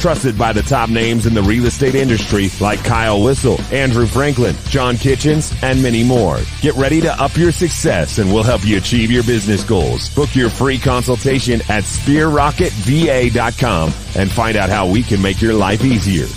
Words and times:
Trusted 0.00 0.36
by 0.38 0.52
the 0.54 0.62
top 0.62 0.88
names 0.88 1.26
in 1.26 1.34
the 1.34 1.42
real 1.42 1.66
estate 1.66 1.94
industry 1.94 2.48
like 2.58 2.82
Kyle 2.82 3.22
Whissel, 3.22 3.60
Andrew 3.70 4.06
Franklin, 4.06 4.56
John 4.70 4.96
Kitchens, 4.96 5.52
and 5.62 5.82
many 5.82 6.02
more. 6.02 6.38
Get 6.62 6.74
ready 6.76 7.02
to 7.02 7.12
up 7.22 7.36
your 7.36 7.52
success 7.52 8.16
and 8.16 8.32
we'll 8.32 8.42
help 8.42 8.64
you 8.64 8.78
achieve 8.78 9.10
your 9.10 9.24
business 9.24 9.62
goals. 9.62 10.08
Book 10.14 10.34
your 10.34 10.48
free 10.48 10.78
consultation 10.78 11.60
at 11.68 11.84
sphererocketva.com 11.84 13.92
and 14.16 14.30
find 14.30 14.56
out 14.56 14.70
how 14.70 14.88
we 14.88 15.02
can 15.02 15.20
make 15.20 15.42
your 15.42 15.52
life 15.52 15.84
easier. 15.84 16.28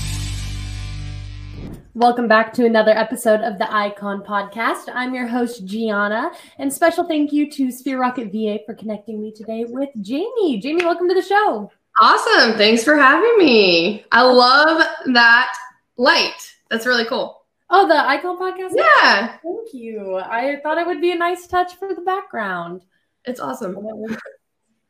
Welcome 1.94 2.28
back 2.28 2.52
to 2.56 2.66
another 2.66 2.92
episode 2.92 3.40
of 3.40 3.60
the 3.60 3.74
Icon 3.74 4.24
Podcast. 4.24 4.90
I'm 4.94 5.14
your 5.14 5.28
host, 5.28 5.64
Gianna, 5.64 6.34
and 6.60 6.74
special 6.74 7.06
thank 7.06 7.32
you 7.32 7.50
to 7.52 7.72
Sphere 7.72 7.98
Rocket 7.98 8.30
VA 8.30 8.60
for 8.66 8.74
connecting 8.74 9.22
me 9.22 9.32
today 9.32 9.64
with 9.66 9.88
Jamie. 10.02 10.60
Jamie, 10.60 10.84
welcome 10.84 11.08
to 11.08 11.16
the 11.16 11.22
show. 11.22 11.72
Awesome. 12.02 12.58
Thanks 12.58 12.84
for 12.84 12.96
having 12.98 13.38
me. 13.38 14.06
I 14.12 14.24
love 14.24 14.82
that 15.14 15.56
light. 15.98 16.54
That's 16.70 16.86
really 16.86 17.06
cool. 17.06 17.44
Oh, 17.70 17.88
the 17.88 17.96
Icon 18.08 18.38
Podcast? 18.38 18.72
Yeah. 18.76 19.38
Thank 19.44 19.74
you. 19.74 20.16
I 20.18 20.58
thought 20.64 20.78
it 20.78 20.86
would 20.88 21.02
be 21.02 21.12
a 21.12 21.16
nice 21.16 21.48
touch 21.48 21.76
for 21.76 21.94
the 21.94 22.02
background. 22.02 22.82
It's 23.26 23.40
awesome. 23.40 23.78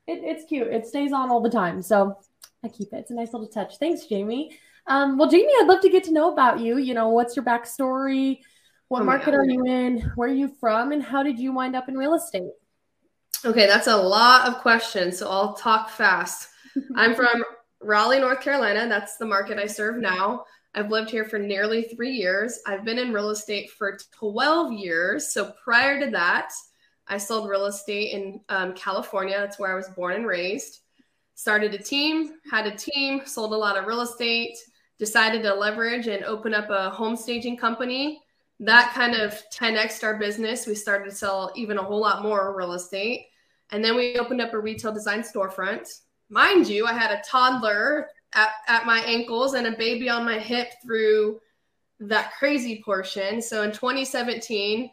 It, 0.05 0.19
it's 0.21 0.43
cute. 0.43 0.67
It 0.67 0.85
stays 0.85 1.13
on 1.13 1.29
all 1.31 1.39
the 1.39 1.49
time. 1.49 1.81
So 1.81 2.17
I 2.61 2.67
keep 2.67 2.91
it. 2.91 2.97
It's 2.97 3.11
a 3.11 3.13
nice 3.13 3.31
little 3.31 3.47
touch. 3.47 3.77
Thanks, 3.77 4.05
Jamie. 4.05 4.59
Um, 4.85 5.17
well, 5.17 5.29
Jamie, 5.29 5.47
I'd 5.61 5.65
love 5.65 5.79
to 5.79 5.89
get 5.89 6.03
to 6.03 6.11
know 6.11 6.33
about 6.33 6.59
you. 6.59 6.77
You 6.77 6.93
know, 6.93 7.07
what's 7.07 7.37
your 7.37 7.45
backstory? 7.45 8.39
What 8.89 9.03
Oh, 9.03 9.05
market 9.05 9.31
yeah. 9.31 9.37
are 9.37 9.45
you 9.45 9.63
in? 9.65 10.01
Where 10.15 10.27
are 10.27 10.33
you 10.33 10.49
from? 10.59 10.91
And 10.91 11.01
how 11.01 11.23
did 11.23 11.39
you 11.39 11.53
wind 11.53 11.73
up 11.73 11.87
in 11.87 11.95
real 11.97 12.15
estate? 12.15 12.51
Okay, 13.45 13.65
that's 13.65 13.87
a 13.87 13.95
lot 13.95 14.45
of 14.45 14.55
questions, 14.57 15.17
so 15.19 15.29
I'll 15.29 15.53
talk 15.53 15.89
fast. 15.89 16.49
I'm 16.95 17.15
from 17.15 17.43
Raleigh, 17.81 18.19
North 18.19 18.41
Carolina. 18.41 18.87
That's 18.87 19.17
the 19.17 19.25
market 19.25 19.59
I 19.59 19.67
serve 19.67 19.97
now. 19.97 20.45
I've 20.75 20.89
lived 20.89 21.11
here 21.11 21.25
for 21.25 21.37
nearly 21.37 21.83
three 21.83 22.11
years. 22.11 22.59
I've 22.65 22.83
been 22.83 22.97
in 22.97 23.13
real 23.13 23.29
estate 23.29 23.69
for 23.71 23.97
12 24.17 24.73
years. 24.73 25.31
So 25.31 25.53
prior 25.63 25.99
to 26.03 26.09
that, 26.11 26.51
I 27.07 27.17
sold 27.17 27.49
real 27.49 27.65
estate 27.65 28.13
in 28.13 28.39
um, 28.49 28.73
California. 28.73 29.37
That's 29.37 29.59
where 29.59 29.71
I 29.71 29.75
was 29.75 29.89
born 29.89 30.15
and 30.15 30.25
raised. 30.25 30.79
Started 31.35 31.73
a 31.73 31.77
team, 31.77 32.35
had 32.49 32.65
a 32.65 32.75
team, 32.75 33.21
sold 33.25 33.53
a 33.53 33.57
lot 33.57 33.77
of 33.77 33.85
real 33.85 34.01
estate, 34.01 34.55
decided 34.97 35.43
to 35.43 35.53
leverage 35.53 36.07
and 36.07 36.23
open 36.23 36.53
up 36.53 36.69
a 36.69 36.89
home 36.89 37.15
staging 37.15 37.57
company. 37.57 38.21
That 38.59 38.93
kind 38.95 39.15
of 39.15 39.39
10x 39.53 40.03
our 40.03 40.17
business. 40.17 40.65
We 40.65 40.75
started 40.75 41.05
to 41.05 41.15
sell 41.15 41.51
even 41.55 41.77
a 41.77 41.83
whole 41.83 41.99
lot 41.99 42.23
more 42.23 42.55
real 42.55 42.73
estate. 42.73 43.27
And 43.71 43.83
then 43.83 43.95
we 43.95 44.17
opened 44.17 44.41
up 44.41 44.53
a 44.53 44.59
retail 44.59 44.93
design 44.93 45.21
storefront. 45.21 45.89
Mind 46.33 46.67
you, 46.67 46.87
I 46.87 46.93
had 46.93 47.11
a 47.11 47.21
toddler 47.23 48.07
at, 48.33 48.49
at 48.67 48.87
my 48.87 48.99
ankles 49.01 49.53
and 49.53 49.67
a 49.67 49.77
baby 49.77 50.09
on 50.09 50.25
my 50.25 50.39
hip 50.39 50.69
through 50.83 51.39
that 51.99 52.33
crazy 52.39 52.81
portion. 52.83 53.39
So 53.39 53.61
in 53.61 53.71
2017, 53.71 54.89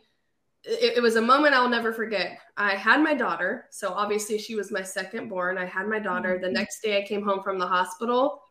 it, 0.65 0.99
it 0.99 1.03
was 1.03 1.17
a 1.17 1.23
moment 1.23 1.55
I'll 1.55 1.67
never 1.71 1.95
forget. 1.95 2.39
I 2.59 2.73
had 2.75 3.03
my 3.03 3.15
daughter. 3.15 3.65
So 3.71 3.89
obviously, 3.95 4.37
she 4.37 4.55
was 4.55 4.71
my 4.71 4.83
second 4.83 5.29
born. 5.31 5.57
I 5.57 5.65
had 5.65 5.89
my 5.89 5.99
daughter. 5.99 6.39
The 6.39 6.51
next 6.51 6.83
day, 6.83 7.03
I 7.03 7.07
came 7.07 7.23
home 7.25 7.43
from 7.43 7.59
the 7.59 7.67
hospital. 7.67 8.43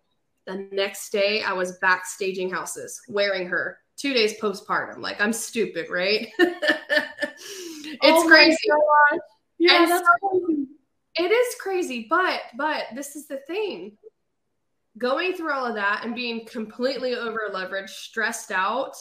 The 0.48 0.68
next 0.72 1.12
day, 1.12 1.44
I 1.44 1.54
was 1.54 1.78
back 1.78 2.08
staging 2.08 2.50
houses 2.50 3.00
wearing 3.08 3.48
her 3.50 3.78
two 3.98 4.14
days 4.14 4.34
postpartum. 4.42 4.98
Like, 4.98 5.22
I'm 5.22 5.32
stupid, 5.34 5.92
right? 5.92 6.28
it's 6.40 8.00
Oh 8.02 8.26
crazy. 8.28 8.58
Yeah, 9.60 9.84
And 9.84 9.92
that's 9.92 10.04
so- 10.22 10.30
crazy. 10.48 10.66
It 11.16 11.32
is 11.32 11.56
crazy, 11.60 12.08
but 12.10 12.42
but 12.58 12.86
this 12.96 13.16
is 13.16 13.28
the 13.28 13.38
thing. 13.38 13.98
Going 14.98 15.34
through 15.34 15.54
all 15.54 15.66
of 15.66 15.76
that 15.76 16.04
and 16.04 16.16
being 16.16 16.46
completely 16.46 17.16
over 17.16 17.50
leveraged, 17.54 17.90
stressed 17.90 18.52
out, 18.52 18.96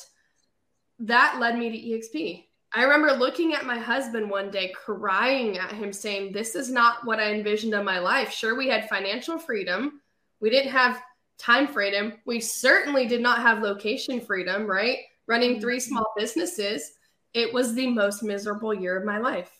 that 1.00 1.38
led 1.40 1.58
me 1.58 1.70
to 1.70 2.16
EXP. 2.18 2.44
I 2.72 2.82
remember 2.82 3.12
looking 3.12 3.54
at 3.54 3.66
my 3.66 3.78
husband 3.78 4.28
one 4.28 4.50
day, 4.50 4.72
crying 4.74 5.56
at 5.56 5.72
him, 5.72 5.92
saying, 5.92 6.32
This 6.32 6.54
is 6.54 6.70
not 6.70 7.04
what 7.04 7.18
I 7.18 7.32
envisioned 7.32 7.74
of 7.74 7.84
my 7.84 7.98
life. 7.98 8.30
Sure, 8.30 8.56
we 8.56 8.68
had 8.68 8.88
financial 8.88 9.38
freedom. 9.38 10.00
We 10.40 10.50
didn't 10.50 10.72
have 10.72 11.00
time 11.38 11.66
freedom. 11.66 12.14
We 12.26 12.40
certainly 12.40 13.06
did 13.06 13.22
not 13.22 13.40
have 13.40 13.62
location 13.62 14.20
freedom, 14.20 14.66
right? 14.66 14.98
Running 15.26 15.52
mm-hmm. 15.52 15.60
three 15.60 15.80
small 15.80 16.12
businesses. 16.16 16.92
It 17.32 17.52
was 17.52 17.74
the 17.74 17.86
most 17.86 18.22
miserable 18.22 18.74
year 18.74 18.98
of 18.98 19.04
my 19.04 19.18
life. 19.18 19.57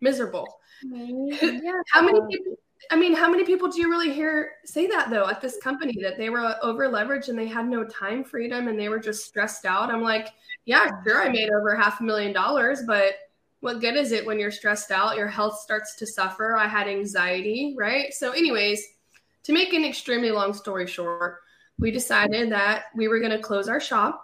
Miserable. 0.00 0.46
Yeah. 0.90 1.72
How 1.90 2.02
many 2.02 2.20
people? 2.30 2.54
I 2.92 2.96
mean, 2.96 3.12
how 3.12 3.28
many 3.28 3.44
people 3.44 3.68
do 3.68 3.80
you 3.80 3.90
really 3.90 4.12
hear 4.12 4.52
say 4.64 4.86
that 4.86 5.10
though 5.10 5.26
at 5.28 5.40
this 5.40 5.58
company 5.58 5.98
that 6.00 6.16
they 6.16 6.30
were 6.30 6.54
over 6.62 6.88
leveraged 6.88 7.28
and 7.28 7.36
they 7.36 7.48
had 7.48 7.66
no 7.68 7.82
time 7.84 8.22
freedom 8.22 8.68
and 8.68 8.78
they 8.78 8.88
were 8.88 9.00
just 9.00 9.24
stressed 9.24 9.66
out? 9.66 9.90
I'm 9.90 10.02
like, 10.02 10.28
yeah, 10.66 10.88
sure, 11.04 11.20
I 11.20 11.30
made 11.30 11.50
over 11.50 11.74
half 11.74 12.00
a 12.00 12.04
million 12.04 12.32
dollars, 12.32 12.82
but 12.86 13.14
what 13.60 13.80
good 13.80 13.96
is 13.96 14.12
it 14.12 14.24
when 14.24 14.38
you're 14.38 14.52
stressed 14.52 14.92
out? 14.92 15.16
Your 15.16 15.26
health 15.26 15.58
starts 15.58 15.96
to 15.96 16.06
suffer. 16.06 16.56
I 16.56 16.68
had 16.68 16.86
anxiety, 16.86 17.74
right? 17.76 18.14
So, 18.14 18.30
anyways, 18.30 18.80
to 19.44 19.52
make 19.52 19.72
an 19.72 19.84
extremely 19.84 20.30
long 20.30 20.54
story 20.54 20.86
short, 20.86 21.38
we 21.78 21.90
decided 21.90 22.52
that 22.52 22.84
we 22.94 23.08
were 23.08 23.18
going 23.18 23.32
to 23.32 23.40
close 23.40 23.68
our 23.68 23.80
shop 23.80 24.22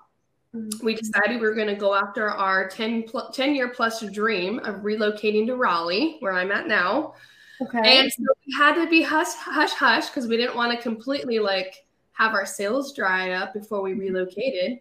we 0.82 0.94
decided 0.94 1.40
we 1.40 1.46
were 1.46 1.54
going 1.54 1.68
to 1.68 1.74
go 1.74 1.94
after 1.94 2.30
our 2.30 2.68
10, 2.68 3.04
pl- 3.04 3.30
10 3.32 3.54
year 3.54 3.68
plus 3.68 4.00
dream 4.12 4.60
of 4.60 4.76
relocating 4.76 5.46
to 5.46 5.56
Raleigh, 5.56 6.16
where 6.20 6.32
I'm 6.32 6.52
at 6.52 6.68
now. 6.68 7.14
Okay. 7.60 7.98
And 8.00 8.12
so 8.12 8.22
we 8.46 8.54
had 8.56 8.74
to 8.74 8.88
be 8.88 9.02
hush, 9.02 9.34
hush, 9.34 9.72
hush 9.72 10.08
because 10.08 10.26
we 10.26 10.36
didn't 10.36 10.56
want 10.56 10.72
to 10.72 10.82
completely 10.82 11.38
like 11.38 11.84
have 12.12 12.34
our 12.34 12.46
sales 12.46 12.92
dry 12.94 13.32
up 13.32 13.52
before 13.52 13.82
we 13.82 13.94
relocated. 13.94 14.78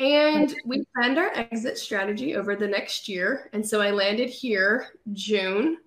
And 0.00 0.54
we 0.64 0.84
planned 0.94 1.18
our 1.18 1.32
exit 1.34 1.76
strategy 1.78 2.36
over 2.36 2.54
the 2.54 2.68
next 2.68 3.08
year. 3.08 3.50
And 3.52 3.66
so 3.66 3.80
I 3.80 3.90
landed 3.90 4.28
here 4.28 4.88
June 5.12 5.78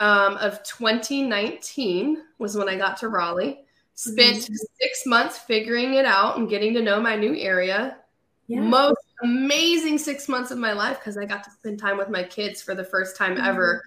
um, 0.00 0.36
of 0.38 0.62
2019 0.64 2.22
was 2.38 2.56
when 2.56 2.68
I 2.68 2.76
got 2.76 2.96
to 2.98 3.08
Raleigh. 3.08 3.60
Spent 3.94 4.38
Mhm. 4.38 4.56
six 4.80 5.06
months 5.06 5.38
figuring 5.38 5.94
it 5.94 6.04
out 6.04 6.38
and 6.38 6.48
getting 6.50 6.74
to 6.74 6.82
know 6.82 7.00
my 7.00 7.16
new 7.16 7.34
area 7.34 7.98
yeah. 8.48 8.60
most 8.60 9.00
amazing 9.22 9.98
six 9.98 10.28
months 10.28 10.50
of 10.50 10.58
my 10.58 10.72
life 10.72 10.98
because 10.98 11.16
I 11.16 11.24
got 11.24 11.44
to 11.44 11.50
spend 11.50 11.78
time 11.78 11.96
with 11.96 12.08
my 12.08 12.22
kids 12.22 12.62
for 12.62 12.74
the 12.74 12.84
first 12.84 13.16
time 13.16 13.38
ever, 13.38 13.82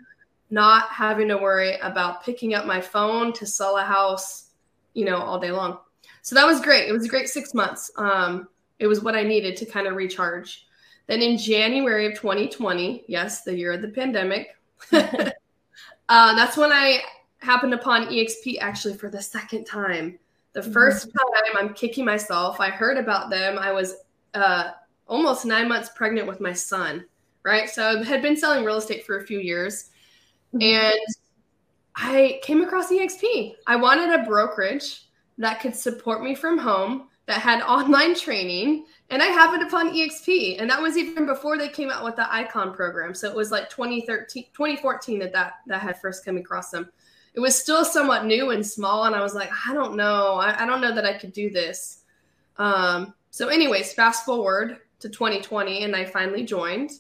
not 0.50 0.90
having 0.90 1.28
to 1.30 1.38
worry 1.38 1.78
about 1.80 2.24
picking 2.24 2.54
up 2.54 2.66
my 2.66 2.82
phone 2.82 3.32
to 3.34 3.46
sell 3.46 3.78
a 3.78 3.84
house, 3.84 4.50
you 4.94 5.06
know, 5.06 5.18
all 5.18 5.40
day 5.40 5.52
long. 5.52 5.80
So 6.22 6.36
that 6.36 6.46
was 6.46 6.60
great. 6.62 6.88
It 6.90 6.92
was 6.92 7.06
a 7.06 7.10
great 7.10 7.30
six 7.30 7.54
months. 7.54 7.92
Um, 7.96 8.48
it 8.80 8.88
was 8.88 9.02
what 9.02 9.16
I 9.16 9.24
needed 9.24 9.56
to 9.58 9.66
kind 9.66 9.88
of 9.88 9.96
recharge. 9.96 10.66
Then 11.08 11.22
in 11.22 11.38
January 11.38 12.06
of 12.06 12.14
2020, 12.14 13.06
yes, 13.08 13.44
the 13.44 13.56
year 13.58 13.74
of 13.74 13.82
the 13.82 13.88
pandemic, 13.90 14.56
uh, 14.92 15.32
that's 16.10 16.58
when 16.58 16.72
I 16.72 17.02
happened 17.40 17.74
upon 17.74 18.08
EXP 18.08 18.60
actually 18.60 18.96
for 18.96 19.10
the 19.10 19.22
second 19.22 19.66
time. 19.66 20.20
The 20.54 20.62
Mhm. 20.62 20.74
first 20.74 21.06
time 21.06 21.58
I'm 21.58 21.74
kicking 21.74 22.06
myself. 22.06 22.60
I 22.60 22.70
heard 22.70 22.98
about 22.98 23.30
them. 23.30 23.58
I 23.58 23.72
was 23.72 23.96
uh, 24.34 24.72
almost 25.08 25.46
nine 25.46 25.68
months 25.68 25.90
pregnant 25.96 26.28
with 26.28 26.40
my 26.40 26.54
son, 26.54 27.06
right? 27.44 27.70
So 27.70 28.00
I 28.00 28.04
had 28.04 28.22
been 28.22 28.38
selling 28.38 28.64
real 28.64 28.78
estate 28.78 29.06
for 29.06 29.18
a 29.18 29.26
few 29.26 29.40
years 29.40 29.90
Mhm. 30.54 30.64
and 30.64 31.00
I 31.96 32.40
came 32.44 32.62
across 32.62 32.92
EXP. 32.92 33.56
I 33.68 33.76
wanted 33.76 34.12
a 34.14 34.24
brokerage 34.24 35.04
that 35.38 35.60
could 35.60 35.76
support 35.76 36.24
me 36.24 36.34
from 36.36 36.58
home, 36.58 37.08
that 37.26 37.42
had 37.42 37.62
online 37.76 38.16
training, 38.16 38.86
and 39.10 39.22
I 39.22 39.28
happened 39.28 39.64
upon 39.64 39.90
EXP. 39.94 40.60
And 40.60 40.70
that 40.70 40.82
was 40.82 40.98
even 40.98 41.26
before 41.26 41.58
they 41.58 41.70
came 41.70 41.90
out 41.90 42.04
with 42.04 42.16
the 42.16 42.32
Icon 42.34 42.74
program. 42.74 43.14
So 43.14 43.30
it 43.30 43.36
was 43.36 43.52
like 43.52 43.70
2013, 43.70 44.46
2014 44.54 45.20
that 45.20 45.34
that, 45.34 45.54
that 45.68 45.82
had 45.82 46.00
first 46.00 46.26
come 46.26 46.38
across 46.38 46.72
them. 46.72 46.90
It 47.34 47.40
was 47.40 47.58
still 47.58 47.86
somewhat 47.86 48.26
new 48.26 48.50
and 48.52 48.66
small, 48.66 49.06
and 49.06 49.16
I 49.16 49.22
was 49.22 49.36
like, 49.36 49.52
I 49.68 49.74
don't 49.74 49.96
know. 49.96 50.36
I, 50.36 50.64
I 50.64 50.66
don't 50.66 50.82
know 50.82 50.94
that 50.96 51.06
I 51.06 51.18
could 51.18 51.32
do 51.32 51.50
this. 51.50 52.04
Um, 52.58 53.14
so, 53.32 53.48
anyways, 53.48 53.94
fast 53.94 54.26
forward 54.26 54.78
to 55.00 55.10
2020, 55.10 55.84
and 55.84 55.96
I 55.96 56.06
finally 56.06 56.44
joined. 56.44 56.92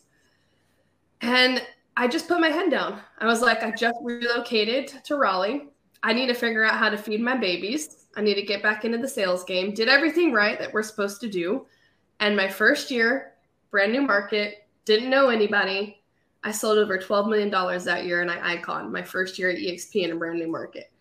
And 1.21 1.61
I 1.97 2.07
just 2.07 2.27
put 2.27 2.39
my 2.39 2.49
head 2.49 2.71
down. 2.71 3.01
I 3.19 3.25
was 3.25 3.41
like, 3.41 3.61
I 3.63 3.71
just 3.71 3.97
relocated 4.01 5.03
to 5.03 5.15
Raleigh. 5.17 5.67
I 6.01 6.13
need 6.13 6.27
to 6.27 6.33
figure 6.33 6.63
out 6.63 6.79
how 6.79 6.89
to 6.89 6.97
feed 6.97 7.19
my 7.19 7.35
babies. 7.35 8.05
I 8.15 8.21
need 8.21 8.35
to 8.35 8.41
get 8.41 8.63
back 8.63 8.85
into 8.85 8.97
the 8.97 9.07
sales 9.07 9.43
game. 9.43 9.73
Did 9.73 9.89
everything 9.89 10.31
right 10.31 10.57
that 10.59 10.73
we're 10.73 10.83
supposed 10.83 11.19
to 11.21 11.29
do. 11.29 11.65
And 12.19 12.35
my 12.35 12.47
first 12.47 12.89
year, 12.89 13.33
brand 13.69 13.91
new 13.91 14.01
market, 14.01 14.67
didn't 14.85 15.09
know 15.09 15.29
anybody. 15.29 16.01
I 16.43 16.51
sold 16.51 16.77
over 16.77 16.97
$12 16.97 17.29
million 17.29 17.49
that 17.49 18.05
year 18.05 18.21
and 18.21 18.31
I 18.31 18.53
icon 18.53 18.91
my 18.91 19.03
first 19.03 19.37
year 19.37 19.49
at 19.49 19.57
EXP 19.57 20.03
in 20.03 20.11
a 20.11 20.15
brand 20.15 20.39
new 20.39 20.49
market. 20.49 20.91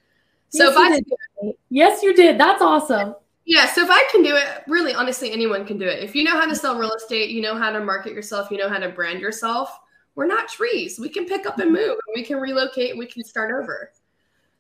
So 0.48 0.70
yes, 0.70 0.76
I 0.76 0.90
did. 0.90 1.54
yes, 1.70 2.02
you 2.02 2.14
did. 2.14 2.40
That's 2.40 2.60
awesome. 2.60 3.14
Yeah, 3.49 3.65
so 3.65 3.83
if 3.83 3.89
I 3.91 4.05
can 4.12 4.23
do 4.23 4.37
it, 4.37 4.62
really 4.67 4.93
honestly, 4.93 5.33
anyone 5.33 5.65
can 5.65 5.79
do 5.79 5.87
it. 5.87 6.05
If 6.05 6.15
you 6.15 6.23
know 6.23 6.39
how 6.39 6.45
to 6.45 6.55
sell 6.55 6.79
real 6.79 6.93
estate, 6.93 7.31
you 7.31 7.41
know 7.41 7.56
how 7.56 7.73
to 7.73 7.81
market 7.81 8.12
yourself, 8.12 8.50
you 8.50 8.59
know 8.59 8.69
how 8.69 8.77
to 8.77 8.91
brand 8.91 9.21
yourself, 9.21 9.81
we're 10.15 10.27
not 10.27 10.49
trees. 10.49 11.00
We 11.00 11.09
can 11.09 11.25
pick 11.25 11.47
up 11.47 11.59
and 11.59 11.73
move, 11.73 11.97
we 12.15 12.23
can 12.23 12.37
relocate, 12.37 12.91
and 12.91 12.99
we 12.99 13.06
can 13.06 13.25
start 13.25 13.50
over. 13.50 13.91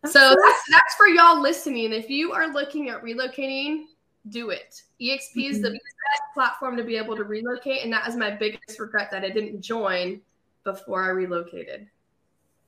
So 0.06 0.20
that's 0.20 0.62
that's 0.70 0.94
for 0.96 1.06
y'all 1.06 1.38
listening. 1.38 1.92
If 1.92 2.08
you 2.08 2.32
are 2.32 2.50
looking 2.50 2.88
at 2.88 3.02
relocating, 3.02 3.84
do 4.30 4.48
it. 4.48 4.80
EXP 5.02 5.34
mm-hmm. 5.34 5.40
is 5.40 5.60
the 5.60 5.68
mm-hmm. 5.68 5.74
best 5.74 6.22
platform 6.32 6.78
to 6.78 6.82
be 6.82 6.96
able 6.96 7.14
to 7.14 7.24
relocate, 7.24 7.84
and 7.84 7.92
that 7.92 8.08
is 8.08 8.16
my 8.16 8.30
biggest 8.30 8.80
regret 8.80 9.10
that 9.10 9.22
I 9.22 9.28
didn't 9.28 9.60
join 9.60 10.22
before 10.64 11.04
I 11.04 11.08
relocated. 11.08 11.88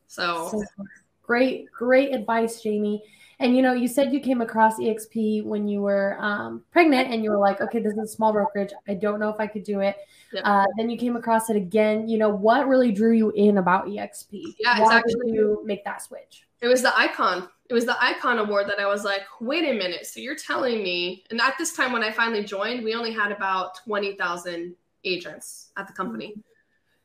So, 0.07 0.51
so 0.51 0.85
great, 1.31 1.71
great 1.71 2.13
advice, 2.13 2.61
Jamie. 2.61 3.05
And 3.39 3.57
you 3.57 3.63
know, 3.63 3.73
you 3.73 3.87
said 3.87 4.13
you 4.13 4.19
came 4.19 4.41
across 4.41 4.79
EXP 4.79 5.45
when 5.45 5.69
you 5.69 5.81
were 5.81 6.19
um, 6.19 6.65
pregnant, 6.73 7.13
and 7.13 7.23
you 7.23 7.31
were 7.31 7.39
like, 7.39 7.61
"Okay, 7.61 7.79
this 7.79 7.93
is 7.93 7.99
a 7.99 8.07
small 8.07 8.33
brokerage. 8.33 8.73
I 8.89 8.95
don't 8.95 9.21
know 9.21 9.31
if 9.31 9.39
I 9.39 9.47
could 9.47 9.63
do 9.63 9.79
it." 9.81 9.97
Yep. 10.33 10.43
Uh, 10.45 10.67
then 10.77 10.91
you 10.91 10.99
came 10.99 11.17
across 11.17 11.49
it 11.49 11.57
again. 11.57 12.09
You 12.09 12.19
know, 12.19 12.29
what 12.29 12.69
really 12.69 12.91
drew 12.91 13.13
you 13.13 13.31
in 13.31 13.59
about 13.59 13.87
EXP? 13.87 14.43
Yeah, 14.59 14.81
Why 14.81 14.99
exactly. 14.99 15.15
did 15.25 15.35
you 15.35 15.63
make 15.65 15.85
that 15.85 16.03
switch? 16.03 16.45
It 16.61 16.67
was 16.67 16.83
the 16.83 16.95
icon. 16.99 17.49
It 17.71 17.75
was 17.75 17.87
the 17.87 17.97
icon 18.03 18.41
award 18.41 18.69
that 18.69 18.81
I 18.81 18.87
was 18.87 19.05
like, 19.05 19.23
"Wait 19.41 19.65
a 19.65 19.73
minute! 19.73 20.07
So 20.07 20.19
you're 20.21 20.35
telling 20.37 20.83
me?" 20.83 21.25
And 21.31 21.41
at 21.41 21.55
this 21.57 21.73
time, 21.73 21.93
when 21.93 22.03
I 22.03 22.11
finally 22.11 22.45
joined, 22.45 22.85
we 22.85 22.95
only 22.95 23.13
had 23.13 23.31
about 23.31 23.79
twenty 23.85 24.17
thousand 24.17 24.75
agents 25.05 25.71
at 25.79 25.87
the 25.87 25.95
company, 25.95 26.35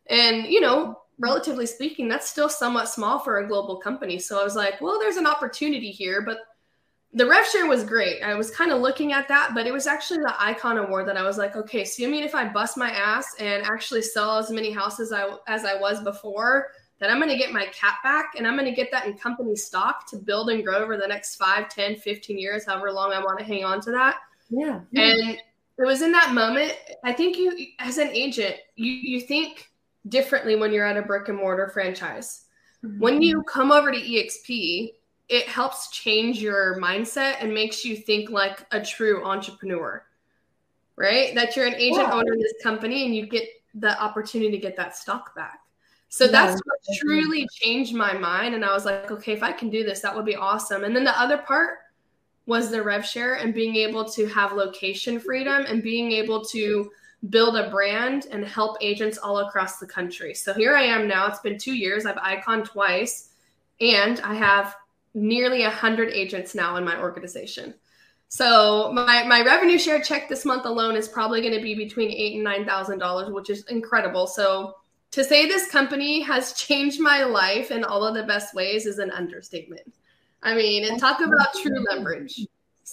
and 0.07 0.47
you 0.47 0.59
know, 0.59 0.99
Mm-hmm. 1.15 1.23
relatively 1.23 1.65
speaking, 1.65 2.09
that's 2.09 2.29
still 2.29 2.49
somewhat 2.49 2.89
small 2.89 3.19
for 3.19 3.39
a 3.39 3.47
global 3.47 3.77
company. 3.77 4.19
So 4.19 4.39
I 4.39 4.43
was 4.43 4.55
like, 4.55 4.81
well, 4.81 4.99
there's 4.99 5.15
an 5.15 5.27
opportunity 5.27 5.89
here, 5.89 6.21
but 6.21 6.39
the 7.13 7.25
rev 7.25 7.45
share 7.47 7.67
was 7.67 7.85
great. 7.85 8.21
I 8.21 8.33
was 8.33 8.51
kind 8.51 8.73
of 8.73 8.81
looking 8.81 9.13
at 9.13 9.29
that, 9.29 9.51
but 9.55 9.65
it 9.65 9.71
was 9.71 9.87
actually 9.87 10.19
the 10.19 10.35
icon 10.37 10.77
award 10.77 11.07
that 11.07 11.15
I 11.15 11.23
was 11.23 11.37
like, 11.37 11.55
okay, 11.55 11.85
so 11.85 12.03
you 12.03 12.09
mean 12.09 12.25
if 12.25 12.35
I 12.35 12.49
bust 12.49 12.75
my 12.75 12.91
ass 12.91 13.33
and 13.39 13.63
actually 13.63 14.01
sell 14.01 14.37
as 14.37 14.51
many 14.51 14.71
houses 14.71 15.13
I, 15.13 15.37
as 15.47 15.63
I 15.63 15.79
was 15.79 16.03
before, 16.03 16.67
that 16.99 17.09
I'm 17.09 17.17
going 17.17 17.31
to 17.31 17.37
get 17.37 17.53
my 17.53 17.67
cap 17.67 18.03
back 18.03 18.33
and 18.37 18.45
I'm 18.45 18.57
going 18.57 18.69
to 18.69 18.75
get 18.75 18.91
that 18.91 19.05
in 19.05 19.17
company 19.17 19.55
stock 19.55 20.09
to 20.09 20.17
build 20.17 20.49
and 20.49 20.65
grow 20.65 20.75
over 20.75 20.97
the 20.97 21.07
next 21.07 21.37
5, 21.37 21.69
10, 21.69 21.95
15 21.95 22.37
years, 22.37 22.65
however 22.65 22.91
long 22.91 23.13
I 23.13 23.23
want 23.23 23.39
to 23.39 23.45
hang 23.45 23.63
on 23.63 23.79
to 23.81 23.91
that. 23.91 24.17
Yeah. 24.49 24.81
And 24.93 25.37
it 25.77 25.85
was 25.85 26.01
in 26.01 26.11
that 26.11 26.33
moment, 26.33 26.73
I 27.05 27.13
think 27.13 27.37
you, 27.37 27.67
as 27.79 27.97
an 27.97 28.09
agent, 28.09 28.55
you, 28.75 28.91
you 28.91 29.21
think 29.21 29.69
differently 30.09 30.55
when 30.55 30.71
you're 30.71 30.85
at 30.85 30.97
a 30.97 31.01
brick 31.01 31.29
and 31.29 31.37
mortar 31.37 31.67
franchise. 31.69 32.45
Mm-hmm. 32.83 32.99
When 32.99 33.21
you 33.21 33.43
come 33.43 33.71
over 33.71 33.91
to 33.91 33.97
EXP, 33.97 34.93
it 35.27 35.47
helps 35.47 35.89
change 35.89 36.41
your 36.41 36.79
mindset 36.79 37.37
and 37.39 37.53
makes 37.53 37.83
you 37.83 37.95
think 37.95 38.29
like 38.29 38.65
a 38.71 38.81
true 38.81 39.23
entrepreneur, 39.25 40.03
right? 40.95 41.33
That 41.33 41.55
you're 41.55 41.65
an 41.65 41.75
agent 41.75 42.07
yeah. 42.07 42.13
owner 42.13 42.33
in 42.33 42.39
this 42.39 42.53
company 42.61 43.05
and 43.05 43.15
you 43.15 43.25
get 43.25 43.49
the 43.73 43.99
opportunity 44.01 44.51
to 44.51 44.57
get 44.57 44.77
that 44.77 44.95
stock 44.95 45.35
back. 45.35 45.59
So 46.09 46.27
that's 46.27 46.61
what 46.63 46.97
truly 47.01 47.47
changed 47.51 47.93
my 47.93 48.13
mind. 48.13 48.55
And 48.55 48.63
I 48.63 48.71
was 48.71 48.85
like, 48.85 49.11
okay, 49.11 49.33
if 49.33 49.43
I 49.43 49.51
can 49.51 49.69
do 49.69 49.83
this, 49.83 49.99
that 50.01 50.15
would 50.15 50.25
be 50.25 50.35
awesome. 50.35 50.83
And 50.83 50.95
then 50.95 51.03
the 51.03 51.19
other 51.19 51.39
part 51.39 51.79
was 52.45 52.69
the 52.69 52.81
rev 52.81 53.05
share 53.05 53.35
and 53.35 53.53
being 53.53 53.75
able 53.75 54.05
to 54.05 54.27
have 54.27 54.53
location 54.53 55.19
freedom 55.19 55.65
and 55.67 55.81
being 55.81 56.11
able 56.11 56.45
to 56.45 56.89
build 57.29 57.55
a 57.55 57.69
brand 57.69 58.27
and 58.31 58.45
help 58.45 58.77
agents 58.81 59.17
all 59.17 59.39
across 59.39 59.77
the 59.77 59.87
country. 59.87 60.33
So 60.33 60.53
here 60.53 60.75
I 60.75 60.83
am 60.83 61.07
now. 61.07 61.27
It's 61.27 61.39
been 61.39 61.57
two 61.57 61.73
years. 61.73 62.05
I've 62.05 62.17
icon 62.17 62.63
twice, 62.63 63.29
and 63.79 64.19
I 64.21 64.35
have 64.35 64.75
nearly 65.13 65.63
a 65.63 65.69
hundred 65.69 66.11
agents 66.11 66.55
now 66.55 66.75
in 66.75 66.83
my 66.83 66.99
organization. 66.99 67.73
So 68.27 68.91
my 68.93 69.23
my 69.23 69.41
revenue 69.41 69.77
share 69.77 70.01
check 70.01 70.27
this 70.27 70.45
month 70.45 70.65
alone 70.65 70.95
is 70.95 71.07
probably 71.07 71.41
going 71.41 71.53
to 71.53 71.61
be 71.61 71.75
between 71.75 72.11
eight 72.11 72.35
and 72.35 72.43
nine 72.43 72.65
thousand 72.65 72.99
dollars, 72.99 73.31
which 73.31 73.49
is 73.49 73.65
incredible. 73.67 74.27
So 74.27 74.75
to 75.11 75.23
say 75.23 75.47
this 75.47 75.71
company 75.71 76.21
has 76.21 76.53
changed 76.67 76.99
my 76.99 77.23
life 77.23 77.71
in 77.71 77.83
all 77.83 78.03
of 78.03 78.15
the 78.15 78.23
best 78.23 78.53
ways 78.53 78.85
is 78.85 78.99
an 78.99 79.11
understatement. 79.11 79.93
I 80.43 80.53
mean, 80.53 80.85
and 80.85 80.99
talk 80.99 81.21
about 81.21 81.53
true 81.53 81.83
leverage. 81.89 82.45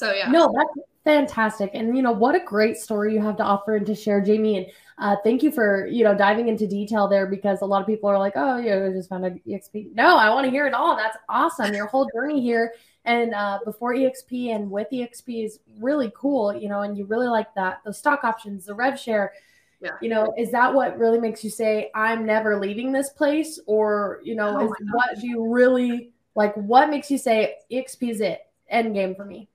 So 0.03 0.13
yeah. 0.13 0.31
No, 0.31 0.53
that's 0.53 0.89
fantastic. 1.05 1.71
And 1.75 1.97
you 1.97 2.03
know, 2.03 2.13
what 2.13 2.35
a 2.35 2.41
great 2.41 2.77
story 2.77 3.15
you 3.15 3.21
have 3.23 3.37
to 3.37 3.45
offer 3.45 3.77
and 3.77 3.87
to 3.87 3.95
share, 3.95 4.21
Jamie. 4.21 4.57
And 4.57 4.67
uh, 4.99 5.17
thank 5.23 5.43
you 5.43 5.53
for, 5.53 5.87
you 5.87 6.03
know, 6.03 6.15
diving 6.15 6.49
into 6.49 6.67
detail 6.67 7.07
there 7.07 7.27
because 7.27 7.63
a 7.63 7.67
lot 7.67 7.81
of 7.81 7.87
people 7.87 8.11
are 8.11 8.19
like, 8.19 8.33
oh, 8.35 8.59
yeah, 8.59 8.85
I 8.85 8.91
just 8.91 9.09
found 9.09 9.25
an 9.25 9.41
EXP. 9.47 9.95
No, 9.95 10.17
I 10.17 10.31
want 10.31 10.45
to 10.45 10.51
hear 10.51 10.67
it 10.67 10.75
all. 10.75 10.97
That's 10.97 11.17
awesome. 11.29 11.73
Your 11.73 11.87
whole 11.87 12.09
journey 12.15 12.41
here 12.41 12.73
and 13.05 13.33
uh, 13.33 13.61
before 13.65 13.95
EXP 13.95 14.55
and 14.55 14.71
with 14.71 14.89
EXP 14.93 15.45
is 15.45 15.61
really 15.79 16.13
cool, 16.17 16.55
you 16.55 16.69
know, 16.69 16.81
and 16.83 16.97
you 16.97 17.05
really 17.05 17.29
like 17.29 17.55
that, 17.55 17.79
the 17.85 17.93
stock 17.93 18.25
options, 18.25 18.67
the 18.67 18.75
rev 18.75 18.99
share. 18.99 19.33
Yeah. 19.81 19.97
You 20.01 20.11
know, 20.11 20.35
is 20.39 20.53
that 20.53 20.73
what 20.73 20.99
really 20.99 21.19
makes 21.19 21.43
you 21.43 21.51
say, 21.51 21.91
I'm 21.95 22.25
never 22.25 22.61
leaving 22.61 22.93
this 22.93 23.11
place? 23.11 23.59
Or, 23.67 24.21
you 24.23 24.37
know, 24.37 24.57
oh 24.57 24.65
is, 24.67 24.73
what 24.93 25.21
do 25.21 25.27
you 25.27 25.53
really 25.53 26.13
like? 26.37 26.55
What 26.55 26.91
makes 26.91 27.11
you 27.11 27.19
say 27.19 27.57
EXP 27.71 28.11
is 28.11 28.21
it? 28.21 28.41
End 28.69 28.95
game 28.95 29.17
for 29.17 29.25
me. 29.25 29.49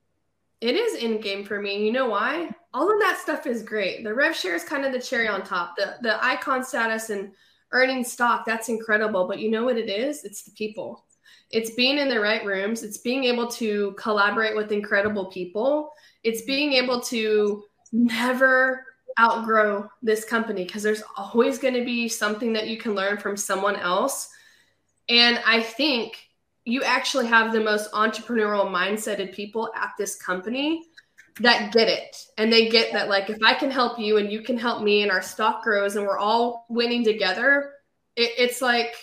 It 0.59 0.75
is 0.75 1.03
in 1.03 1.21
game 1.21 1.45
for 1.45 1.61
me. 1.61 1.85
You 1.85 1.91
know 1.91 2.09
why? 2.09 2.49
All 2.73 2.91
of 2.91 2.99
that 2.99 3.19
stuff 3.19 3.45
is 3.45 3.61
great. 3.61 4.03
The 4.03 4.13
rev 4.13 4.35
share 4.35 4.55
is 4.55 4.63
kind 4.63 4.85
of 4.85 4.91
the 4.91 4.99
cherry 4.99 5.27
on 5.27 5.43
top. 5.43 5.75
The 5.77 5.95
the 6.01 6.23
icon 6.23 6.63
status 6.63 7.09
and 7.09 7.31
earning 7.71 8.03
stock, 8.03 8.45
that's 8.45 8.69
incredible. 8.69 9.27
But 9.27 9.39
you 9.39 9.51
know 9.51 9.65
what 9.65 9.77
it 9.77 9.89
is? 9.89 10.23
It's 10.23 10.43
the 10.43 10.51
people. 10.51 11.05
It's 11.51 11.71
being 11.71 11.97
in 11.97 12.09
the 12.09 12.19
right 12.19 12.43
rooms. 12.43 12.83
It's 12.83 12.97
being 12.97 13.23
able 13.25 13.47
to 13.51 13.93
collaborate 13.97 14.55
with 14.55 14.71
incredible 14.71 15.25
people. 15.27 15.91
It's 16.23 16.41
being 16.41 16.73
able 16.73 17.01
to 17.01 17.63
never 17.93 18.85
outgrow 19.19 19.89
this 20.01 20.25
company 20.25 20.65
because 20.65 20.83
there's 20.83 21.03
always 21.15 21.57
going 21.57 21.73
to 21.73 21.85
be 21.85 22.07
something 22.07 22.53
that 22.53 22.67
you 22.67 22.77
can 22.77 22.95
learn 22.95 23.17
from 23.17 23.37
someone 23.37 23.75
else. 23.77 24.29
And 25.09 25.39
I 25.45 25.61
think 25.61 26.26
you 26.67 26.83
actually 26.83 27.25
have 27.25 27.53
the 27.53 27.61
most 27.61 27.91
entrepreneurial 27.93 28.69
mindseted 28.69 29.33
people 29.33 29.71
at 29.75 29.91
this 29.97 30.15
company 30.15 30.83
that 31.39 31.71
get 31.71 31.87
it. 31.87 32.15
And 32.37 32.51
they 32.51 32.67
get 32.67 32.91
that 32.93 33.09
like 33.09 33.29
if 33.29 33.37
i 33.43 33.53
can 33.53 33.71
help 33.71 33.97
you 33.99 34.17
and 34.17 34.31
you 34.31 34.41
can 34.41 34.57
help 34.57 34.83
me 34.83 35.01
and 35.03 35.11
our 35.11 35.21
stock 35.21 35.63
grows 35.63 35.95
and 35.95 36.05
we're 36.05 36.17
all 36.17 36.65
winning 36.69 37.03
together 37.03 37.73
it, 38.15 38.31
it's 38.37 38.61
like 38.61 38.95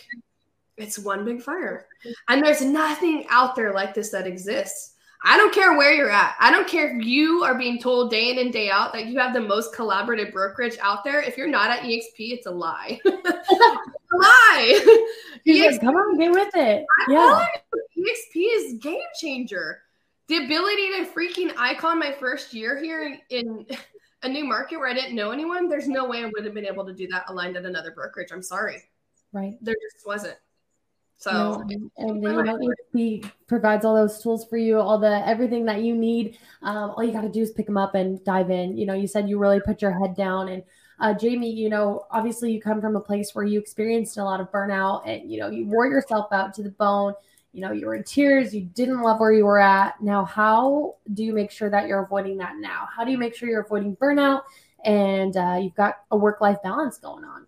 it's 0.76 0.98
one 0.98 1.24
big 1.24 1.40
fire. 1.40 1.86
And 2.28 2.44
there's 2.44 2.60
nothing 2.60 3.26
out 3.30 3.54
there 3.54 3.72
like 3.72 3.94
this 3.94 4.10
that 4.10 4.26
exists. 4.26 4.94
I 5.24 5.38
don't 5.38 5.54
care 5.54 5.76
where 5.76 5.94
you're 5.94 6.10
at. 6.10 6.34
I 6.38 6.50
don't 6.50 6.68
care 6.68 6.98
if 6.98 7.06
you 7.06 7.44
are 7.44 7.56
being 7.56 7.80
told 7.80 8.10
day 8.10 8.30
in 8.30 8.38
and 8.38 8.52
day 8.52 8.68
out 8.68 8.92
that 8.92 9.06
you 9.06 9.18
have 9.18 9.32
the 9.32 9.40
most 9.40 9.72
collaborative 9.72 10.32
brokerage 10.32 10.76
out 10.82 11.02
there. 11.02 11.22
If 11.22 11.38
you're 11.38 11.48
not 11.48 11.70
at 11.70 11.84
exp 11.84 12.18
it's 12.18 12.46
a 12.46 12.50
lie 12.50 13.00
lie 14.18 15.04
EXP, 15.46 15.80
come 15.80 15.94
on, 15.94 16.18
get 16.18 16.30
with 16.30 16.54
it. 16.54 16.86
I'm 17.06 17.12
yeah. 17.12 17.46
EXP 17.98 18.46
is 18.52 18.74
game 18.74 19.00
changer. 19.20 19.82
The 20.28 20.44
ability 20.44 20.88
to 20.92 21.10
freaking 21.10 21.52
icon 21.58 21.98
my 21.98 22.12
first 22.12 22.54
year 22.54 22.80
here 22.82 23.18
in 23.28 23.66
a 24.22 24.28
new 24.28 24.44
market 24.44 24.78
where 24.78 24.88
I 24.88 24.94
didn't 24.94 25.14
know 25.14 25.32
anyone, 25.32 25.68
there's 25.68 25.86
no 25.86 26.08
way 26.08 26.24
I 26.24 26.30
would 26.34 26.44
have 26.44 26.54
been 26.54 26.66
able 26.66 26.86
to 26.86 26.94
do 26.94 27.06
that 27.08 27.24
aligned 27.28 27.56
at 27.56 27.66
another 27.66 27.90
brokerage. 27.90 28.30
I'm 28.32 28.42
sorry. 28.42 28.82
Right. 29.32 29.58
There 29.60 29.74
just 29.92 30.06
wasn't. 30.06 30.36
So 31.16 31.30
no, 31.30 31.60
and, 31.70 31.90
and 31.96 32.22
you 32.22 32.42
know, 32.42 32.58
EXP 32.94 33.30
provides 33.46 33.84
all 33.84 33.94
those 33.94 34.20
tools 34.22 34.46
for 34.48 34.56
you, 34.56 34.78
all 34.80 34.98
the 34.98 35.26
everything 35.26 35.64
that 35.66 35.82
you 35.82 35.94
need. 35.94 36.38
Um, 36.62 36.90
all 36.90 37.04
you 37.04 37.12
got 37.12 37.22
to 37.22 37.28
do 37.28 37.40
is 37.40 37.52
pick 37.52 37.66
them 37.66 37.76
up 37.76 37.94
and 37.94 38.22
dive 38.24 38.50
in. 38.50 38.76
You 38.76 38.86
know, 38.86 38.94
you 38.94 39.06
said 39.06 39.28
you 39.28 39.38
really 39.38 39.60
put 39.60 39.80
your 39.80 39.92
head 39.92 40.16
down 40.16 40.48
and 40.48 40.62
uh, 41.04 41.12
Jamie, 41.12 41.52
you 41.52 41.68
know, 41.68 42.06
obviously 42.10 42.50
you 42.50 42.62
come 42.62 42.80
from 42.80 42.96
a 42.96 43.00
place 43.00 43.34
where 43.34 43.44
you 43.44 43.60
experienced 43.60 44.16
a 44.16 44.24
lot 44.24 44.40
of 44.40 44.50
burnout 44.50 45.02
and, 45.06 45.30
you 45.30 45.38
know, 45.38 45.50
you 45.50 45.66
wore 45.66 45.86
yourself 45.86 46.32
out 46.32 46.54
to 46.54 46.62
the 46.62 46.70
bone. 46.70 47.12
You 47.52 47.60
know, 47.60 47.72
you 47.72 47.84
were 47.84 47.94
in 47.94 48.04
tears, 48.04 48.54
you 48.54 48.62
didn't 48.62 49.02
love 49.02 49.20
where 49.20 49.30
you 49.30 49.44
were 49.44 49.60
at. 49.60 50.00
Now, 50.00 50.24
how 50.24 50.94
do 51.12 51.22
you 51.22 51.34
make 51.34 51.50
sure 51.50 51.68
that 51.68 51.88
you're 51.88 52.02
avoiding 52.02 52.38
that 52.38 52.56
now? 52.56 52.88
How 52.90 53.04
do 53.04 53.10
you 53.10 53.18
make 53.18 53.36
sure 53.36 53.50
you're 53.50 53.60
avoiding 53.60 53.94
burnout 53.96 54.44
and 54.82 55.36
uh, 55.36 55.58
you've 55.60 55.74
got 55.74 55.98
a 56.10 56.16
work 56.16 56.40
life 56.40 56.56
balance 56.62 56.96
going 56.96 57.24
on? 57.24 57.46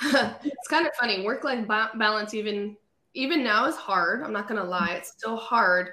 it's 0.44 0.68
kind 0.68 0.86
of 0.86 0.94
funny. 0.94 1.24
Work 1.24 1.42
life 1.42 1.66
ba- 1.66 1.90
balance, 1.96 2.34
even 2.34 2.76
even 3.14 3.42
now, 3.42 3.66
is 3.66 3.74
hard. 3.74 4.22
I'm 4.22 4.32
not 4.32 4.46
gonna 4.46 4.62
lie, 4.62 4.92
it's 4.92 5.10
still 5.10 5.36
hard, 5.36 5.88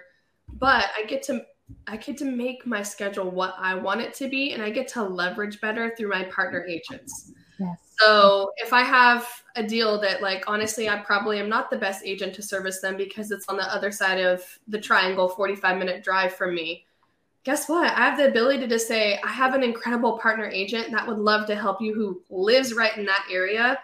but 0.60 0.86
I 0.96 1.06
get 1.08 1.24
to 1.24 1.44
I 1.88 1.98
get 1.98 2.18
to 2.18 2.26
make 2.26 2.66
my 2.66 2.84
schedule 2.84 3.30
what 3.30 3.56
I 3.58 3.76
want 3.76 4.02
it 4.02 4.14
to 4.16 4.30
be, 4.30 4.54
and 4.54 4.62
I 4.62 4.70
get 4.70 4.88
to 4.90 5.04
leverage 5.04 5.62
better 5.62 5.94
through 5.96 6.10
my 6.10 6.24
partner 6.26 6.66
agents. 6.66 7.32
Yes. 7.60 7.78
So 8.00 8.52
if 8.58 8.74
I 8.74 8.82
have 8.82 9.28
a 9.56 9.64
deal 9.64 10.00
that, 10.02 10.22
like, 10.22 10.44
honestly, 10.48 10.90
I 10.90 10.98
probably 10.98 11.40
am 11.40 11.50
not 11.50 11.70
the 11.70 11.78
best 11.78 12.04
agent 12.06 12.34
to 12.36 12.42
service 12.42 12.82
them 12.82 12.98
because 12.98 13.32
it's 13.32 13.48
on 13.48 13.58
the 13.58 13.74
other 13.74 13.92
side 13.92 14.20
of 14.20 14.44
the 14.68 14.80
triangle, 14.80 15.30
45 15.30 15.78
minute 15.78 16.04
drive 16.04 16.34
from 16.34 16.56
me. 16.56 16.86
Guess 17.44 17.68
what? 17.68 17.92
I 17.92 18.00
have 18.00 18.18
the 18.18 18.30
ability 18.30 18.60
to 18.62 18.68
just 18.68 18.88
say, 18.88 19.20
I 19.24 19.32
have 19.32 19.54
an 19.54 19.64
incredible 19.64 20.18
partner 20.18 20.50
agent 20.50 20.92
that 20.92 21.08
would 21.08 21.20
love 21.20 21.46
to 21.48 21.56
help 21.56 21.82
you 21.82 21.94
who 21.94 22.22
lives 22.30 22.74
right 22.74 22.96
in 22.98 23.06
that 23.06 23.28
area. 23.30 23.80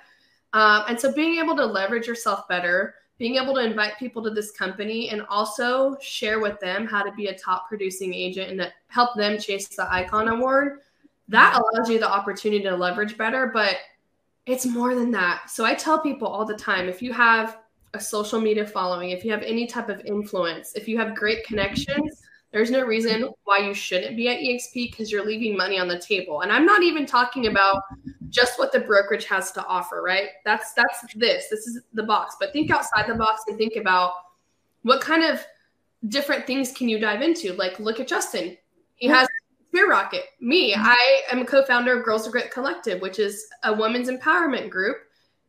Um, 0.53 0.84
and 0.88 1.00
so 1.00 1.13
being 1.13 1.39
able 1.39 1.55
to 1.58 1.65
leverage 1.65 2.08
yourself 2.08 2.48
better, 2.48 2.96
being 3.20 3.36
able 3.36 3.54
to 3.54 3.60
invite 3.60 4.00
people 4.00 4.24
to 4.24 4.32
this 4.32 4.50
company 4.52 5.10
and 5.10 5.22
also 5.30 5.96
share 6.00 6.40
with 6.40 6.60
them 6.62 6.88
how 6.88 7.04
to 7.04 7.12
be 7.12 7.28
a 7.28 7.38
top 7.38 7.68
producing 7.68 8.14
agent 8.14 8.50
and 8.50 8.74
help 8.88 9.14
them 9.16 9.38
chase 9.38 9.68
the 9.68 9.94
icon 9.94 10.30
award 10.30 10.80
that 11.28 11.54
allows 11.60 11.90
you 11.90 12.00
the 12.00 12.10
opportunity 12.10 12.64
to 12.64 12.76
leverage 12.76 13.18
better 13.18 13.52
but 13.54 13.76
it's 14.46 14.66
more 14.66 14.96
than 14.96 15.12
that. 15.12 15.48
So 15.48 15.66
i 15.66 15.76
tell 15.76 16.00
people 16.00 16.28
all 16.28 16.46
the 16.46 16.56
time 16.56 16.90
if 16.90 17.02
you 17.02 17.14
have 17.14 17.60
a 17.94 18.00
social 18.00 18.40
media 18.40 18.66
following 18.66 19.12
if 19.12 19.24
you 19.26 19.32
have 19.32 19.44
any 19.44 19.68
type 19.68 19.90
of 19.90 20.00
influence 20.06 20.74
if 20.76 20.88
you 20.88 20.98
have 20.98 21.16
great 21.16 21.46
connections 21.46 22.22
there's 22.51 22.72
no 22.72 22.82
reason 22.82 23.29
why 23.44 23.60
you 23.60 23.74
shouldn't 23.74 24.18
be 24.18 24.27
at 24.27 24.39
exp 24.39 24.74
because 24.74 25.12
you're 25.12 25.25
leaving 25.25 25.56
money 25.56 25.79
on 25.79 25.88
the 25.88 26.00
table 26.00 26.41
and 26.41 26.51
i'm 26.51 26.65
not 26.65 26.84
even 26.84 27.06
talking 27.06 27.48
about 27.48 27.82
just 28.29 28.60
what 28.60 28.72
the 28.72 28.79
brokerage 28.79 29.25
has 29.25 29.51
to 29.53 29.65
offer, 29.65 30.01
right? 30.01 30.29
That's 30.46 30.74
that's 30.74 31.13
this. 31.15 31.48
This 31.50 31.68
is 31.68 31.82
the 31.94 32.03
box. 32.03 32.36
But 32.39 32.53
think 32.53 32.72
outside 32.72 33.08
the 33.08 33.15
box 33.15 33.44
and 33.48 33.58
think 33.58 33.75
about 33.75 34.13
what 34.84 35.01
kind 35.01 35.24
of 35.24 35.44
different 36.08 36.48
things 36.48 36.72
can 36.72 36.88
you 36.88 37.00
dive 37.00 37.22
into? 37.22 37.53
Like 37.53 37.79
look 37.79 38.00
at 38.00 38.08
Justin. 38.08 38.58
He 38.96 39.08
has 39.08 39.27
Sphere 39.70 39.89
Rocket. 39.89 40.25
Me. 40.39 40.74
I 40.75 41.22
am 41.32 41.39
a 41.39 41.46
co-founder 41.46 41.98
of 41.98 42.06
Girls 42.06 42.25
of 42.25 42.32
Grit 42.32 42.51
Collective, 42.51 43.01
which 43.01 43.20
is 43.20 43.48
a 43.63 43.74
women's 43.74 44.10
empowerment 44.10 44.70
group 44.70 44.98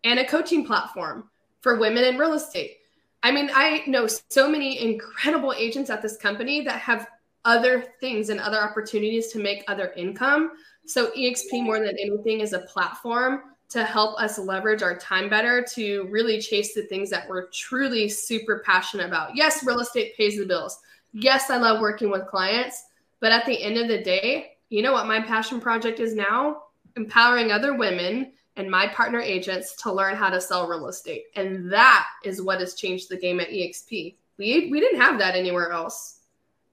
and 0.05 0.19
a 0.19 0.27
coaching 0.27 0.65
platform 0.67 1.29
for 1.61 1.79
women 1.79 2.05
in 2.05 2.19
real 2.19 2.35
estate. 2.35 2.79
I 3.23 3.31
mean, 3.31 3.51
I 3.53 3.85
know 3.87 4.07
so 4.07 4.49
many 4.49 4.81
incredible 4.81 5.53
agents 5.53 5.91
at 5.91 6.03
this 6.03 6.17
company 6.17 6.63
that 6.63 6.81
have 6.81 7.09
other 7.45 7.85
things 8.01 8.29
and 8.29 8.41
other 8.41 8.61
opportunities 8.61 9.29
to 9.29 9.39
make 9.39 9.65
other 9.69 9.93
income 9.97 10.53
so 10.87 11.11
EXP 11.13 11.63
more 11.63 11.79
than 11.79 11.97
anything 11.99 12.41
is 12.41 12.53
a 12.53 12.61
platform 12.61 13.43
to 13.69 13.85
help 13.85 14.21
us 14.21 14.39
leverage 14.39 14.83
our 14.83 14.99
time 14.99 15.31
better 15.31 15.65
to 15.75 16.09
really 16.11 16.41
chase 16.41 16.75
the 16.75 16.83
things 16.83 17.09
that 17.11 17.29
we're 17.29 17.47
truly 17.51 18.09
super 18.09 18.63
passionate 18.67 19.07
about. 19.07 19.37
Yes, 19.37 19.65
real 19.65 19.79
estate 19.79 20.17
pays 20.17 20.37
the 20.37 20.45
bills. 20.45 20.81
Yes, 21.13 21.49
I 21.49 21.59
love 21.59 21.81
working 21.81 22.11
with 22.11 22.27
clients, 22.27 22.87
but 23.21 23.31
at 23.31 23.47
the 23.47 23.63
end 23.63 23.77
of 23.77 23.87
the 23.87 24.03
day, 24.03 24.57
you 24.69 24.83
know 24.83 24.93
what 24.93 25.07
my 25.07 25.21
passion 25.21 25.61
project 25.61 26.01
is 26.01 26.15
now? 26.15 26.63
Empowering 26.97 27.53
other 27.53 27.77
women 27.77 28.33
and 28.57 28.71
my 28.71 28.89
partner 28.89 29.21
agents 29.21 29.75
to 29.83 29.93
learn 29.93 30.17
how 30.17 30.29
to 30.31 30.41
sell 30.41 30.67
real 30.67 30.89
estate. 30.89 31.25
And 31.37 31.73
that 31.73 32.07
is 32.25 32.43
what 32.43 32.61
has 32.61 32.75
changed 32.75 33.09
the 33.09 33.17
game 33.17 33.41
at 33.41 33.49
EXP. 33.49 34.17
We 34.39 34.69
we 34.71 34.81
didn't 34.81 35.01
have 35.01 35.19
that 35.19 35.35
anywhere 35.35 35.73
else. 35.73 36.19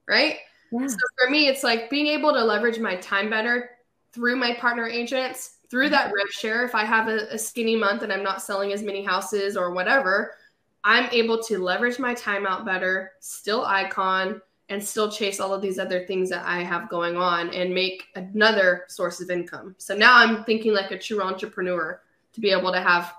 Right? 0.07 0.38
Yeah. 0.72 0.88
So 0.88 0.98
for 1.19 1.29
me, 1.29 1.48
it's 1.48 1.63
like 1.63 1.89
being 1.89 2.07
able 2.07 2.34
to 2.34 2.43
leverage 2.43 2.79
my 2.79 2.96
time 2.98 3.29
better 3.29 3.72
through 4.12 4.36
my 4.36 4.53
partner 4.53 4.88
agents, 4.88 5.57
through 5.69 5.89
that 5.89 6.12
rev 6.13 6.29
share, 6.29 6.63
if 6.63 6.74
I 6.74 6.86
have 6.86 7.07
a, 7.07 7.27
a 7.31 7.38
skinny 7.38 7.75
month 7.75 8.01
and 8.01 8.12
I'm 8.12 8.24
not 8.24 8.41
selling 8.41 8.72
as 8.72 8.81
many 8.81 9.03
houses 9.03 9.57
or 9.57 9.72
whatever, 9.72 10.36
I'm 10.84 11.10
able 11.12 11.41
to 11.43 11.60
leverage 11.60 12.00
my 12.00 12.13
time 12.13 12.48
out 12.48 12.65
better, 12.65 13.12
still 13.19 13.65
icon, 13.65 14.41
and 14.69 14.83
still 14.83 15.09
chase 15.09 15.39
all 15.39 15.53
of 15.53 15.62
these 15.62 15.79
other 15.79 16.05
things 16.05 16.29
that 16.29 16.45
I 16.45 16.63
have 16.63 16.89
going 16.89 17.15
on 17.15 17.50
and 17.51 17.74
make 17.74 18.03
another 18.15 18.83
source 18.88 19.21
of 19.21 19.29
income. 19.29 19.75
So 19.77 19.95
now 19.95 20.17
I'm 20.17 20.43
thinking 20.43 20.74
like 20.74 20.91
a 20.91 21.00
true 21.00 21.21
entrepreneur 21.21 22.01
to 22.33 22.41
be 22.41 22.51
able 22.51 22.71
to 22.74 22.81
have 22.81 23.13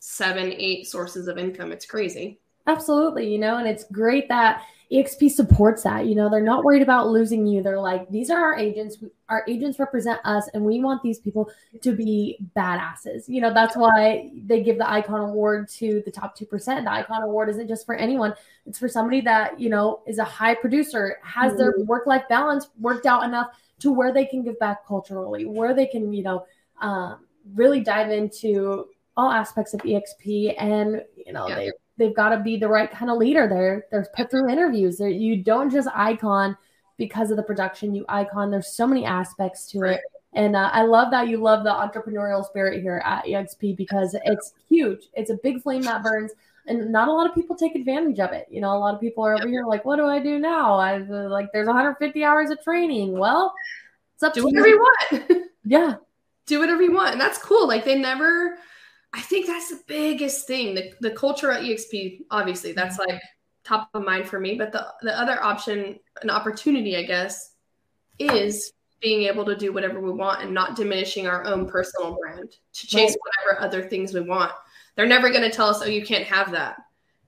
seven, 0.00 0.52
eight 0.52 0.86
sources 0.86 1.28
of 1.28 1.38
income. 1.38 1.72
It's 1.72 1.86
crazy. 1.86 2.38
Absolutely. 2.66 3.32
You 3.32 3.38
know, 3.38 3.56
and 3.56 3.66
it's 3.66 3.84
great 3.84 4.28
that 4.28 4.62
EXP 4.92 5.30
supports 5.30 5.84
that. 5.84 6.06
You 6.06 6.14
know, 6.14 6.28
they're 6.28 6.42
not 6.42 6.64
worried 6.64 6.82
about 6.82 7.08
losing 7.08 7.46
you. 7.46 7.62
They're 7.62 7.80
like, 7.80 8.10
these 8.10 8.30
are 8.30 8.38
our 8.38 8.58
agents. 8.58 8.98
Our 9.28 9.42
agents 9.48 9.78
represent 9.78 10.20
us, 10.24 10.48
and 10.52 10.64
we 10.64 10.80
want 10.80 11.02
these 11.02 11.18
people 11.18 11.50
to 11.80 11.92
be 11.92 12.38
badasses. 12.54 13.26
You 13.26 13.40
know, 13.40 13.54
that's 13.54 13.76
why 13.76 14.30
they 14.44 14.62
give 14.62 14.76
the 14.76 14.90
Icon 14.90 15.20
Award 15.20 15.68
to 15.70 16.02
the 16.04 16.10
top 16.10 16.36
2%. 16.36 16.84
The 16.84 16.92
Icon 16.92 17.22
Award 17.22 17.48
isn't 17.48 17.68
just 17.68 17.86
for 17.86 17.94
anyone, 17.94 18.34
it's 18.66 18.78
for 18.78 18.88
somebody 18.88 19.22
that, 19.22 19.58
you 19.58 19.70
know, 19.70 20.02
is 20.06 20.18
a 20.18 20.24
high 20.24 20.54
producer, 20.54 21.18
has 21.22 21.56
their 21.56 21.72
mm-hmm. 21.72 21.86
work 21.86 22.06
life 22.06 22.24
balance 22.28 22.68
worked 22.78 23.06
out 23.06 23.24
enough 23.24 23.48
to 23.78 23.90
where 23.90 24.12
they 24.12 24.26
can 24.26 24.42
give 24.42 24.58
back 24.58 24.86
culturally, 24.86 25.46
where 25.46 25.74
they 25.74 25.86
can, 25.86 26.12
you 26.12 26.22
know, 26.22 26.46
um, 26.82 27.24
really 27.54 27.80
dive 27.80 28.10
into 28.10 28.86
all 29.16 29.30
aspects 29.30 29.74
of 29.74 29.80
EXP 29.80 30.54
and, 30.58 31.02
you 31.16 31.32
know, 31.32 31.48
yeah. 31.48 31.54
they 31.54 31.70
they've 32.02 32.14
got 32.14 32.30
to 32.30 32.40
be 32.40 32.56
the 32.56 32.68
right 32.68 32.90
kind 32.90 33.10
of 33.10 33.18
leader. 33.18 33.48
They're 33.48 33.86
they're 33.90 34.06
put 34.14 34.30
through 34.30 34.50
interviews. 34.50 34.98
They're, 34.98 35.08
you 35.08 35.42
don't 35.42 35.70
just 35.70 35.88
icon 35.94 36.56
because 36.98 37.30
of 37.30 37.36
the 37.36 37.42
production. 37.42 37.94
You 37.94 38.04
icon. 38.08 38.50
There's 38.50 38.74
so 38.74 38.86
many 38.86 39.04
aspects 39.04 39.66
to 39.72 39.82
it. 39.82 40.00
And 40.34 40.56
uh, 40.56 40.70
I 40.72 40.82
love 40.82 41.10
that 41.10 41.28
you 41.28 41.36
love 41.36 41.62
the 41.62 41.70
entrepreneurial 41.70 42.44
spirit 42.44 42.80
here 42.80 43.02
at 43.04 43.26
EXP 43.26 43.76
because 43.76 44.16
it's 44.24 44.54
huge. 44.68 45.08
It's 45.14 45.30
a 45.30 45.38
big 45.42 45.62
flame 45.62 45.82
that 45.82 46.02
burns, 46.02 46.32
and 46.66 46.90
not 46.90 47.08
a 47.08 47.12
lot 47.12 47.28
of 47.28 47.34
people 47.34 47.54
take 47.54 47.74
advantage 47.74 48.18
of 48.18 48.32
it. 48.32 48.46
You 48.50 48.62
know, 48.62 48.74
a 48.74 48.78
lot 48.78 48.94
of 48.94 49.00
people 49.00 49.24
are 49.24 49.34
over 49.34 49.46
here 49.46 49.64
like, 49.66 49.84
"What 49.84 49.96
do 49.96 50.06
I 50.06 50.20
do 50.20 50.38
now?" 50.38 50.74
I 50.74 51.00
uh, 51.00 51.28
like, 51.28 51.52
there's 51.52 51.66
150 51.66 52.24
hours 52.24 52.50
of 52.50 52.62
training. 52.62 53.18
Well, 53.18 53.52
it's 54.14 54.22
up 54.22 54.32
do 54.32 54.40
to 54.40 54.46
whatever 54.46 54.68
you 54.68 54.78
want. 54.78 55.42
yeah, 55.64 55.96
do 56.46 56.60
whatever 56.60 56.82
you 56.82 56.92
want, 56.92 57.12
and 57.12 57.20
that's 57.20 57.38
cool. 57.38 57.68
Like 57.68 57.84
they 57.84 57.98
never 57.98 58.56
I 59.12 59.20
think 59.20 59.46
that's 59.46 59.68
the 59.68 59.80
biggest 59.86 60.46
thing. 60.46 60.74
The, 60.74 60.92
the 61.00 61.10
culture 61.10 61.50
at 61.50 61.62
EXP, 61.62 62.22
obviously, 62.30 62.72
that's 62.72 62.98
like 62.98 63.20
top 63.64 63.90
of 63.94 64.04
mind 64.04 64.26
for 64.26 64.40
me. 64.40 64.54
But 64.54 64.72
the, 64.72 64.86
the 65.02 65.18
other 65.18 65.42
option, 65.42 65.98
an 66.22 66.30
opportunity, 66.30 66.96
I 66.96 67.02
guess, 67.02 67.54
is 68.18 68.72
being 69.00 69.24
able 69.24 69.44
to 69.44 69.56
do 69.56 69.72
whatever 69.72 70.00
we 70.00 70.12
want 70.12 70.42
and 70.42 70.54
not 70.54 70.76
diminishing 70.76 71.26
our 71.26 71.44
own 71.44 71.68
personal 71.68 72.16
brand 72.18 72.50
to 72.72 72.86
chase 72.86 73.16
whatever 73.20 73.60
other 73.60 73.82
things 73.82 74.14
we 74.14 74.20
want. 74.20 74.52
They're 74.94 75.06
never 75.06 75.30
going 75.30 75.42
to 75.42 75.50
tell 75.50 75.68
us, 75.68 75.82
oh, 75.82 75.86
you 75.86 76.04
can't 76.04 76.24
have 76.24 76.52
that. 76.52 76.76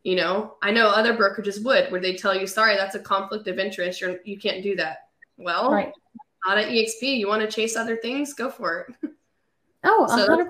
You 0.05 0.17
know, 0.17 0.57
I 0.63 0.71
know 0.71 0.89
other 0.89 1.17
brokerages 1.17 1.65
would, 1.65 1.91
where 1.91 2.01
they 2.01 2.15
tell 2.15 2.39
you, 2.39 2.47
sorry, 2.47 2.77
that's 2.77 2.95
a 2.95 3.01
conflict 3.01 3.49
of 3.49 3.59
interest. 3.59 4.01
You're, 4.01 4.19
you 4.25 4.39
can't 4.39 4.63
do 4.63 4.77
that. 4.77 5.09
Well, 5.39 5.73
right. 5.73 5.93
not 6.47 6.59
at 6.59 6.69
EXP. 6.69 7.19
You 7.19 7.27
want 7.27 7.43
to 7.43 7.49
chase 7.55 7.75
other 7.75 7.97
things? 7.97 8.35
Go 8.35 8.51
for 8.51 8.87
it. 9.03 9.11
Oh, 9.87 10.07
so 10.07 10.27
100% 10.27 10.47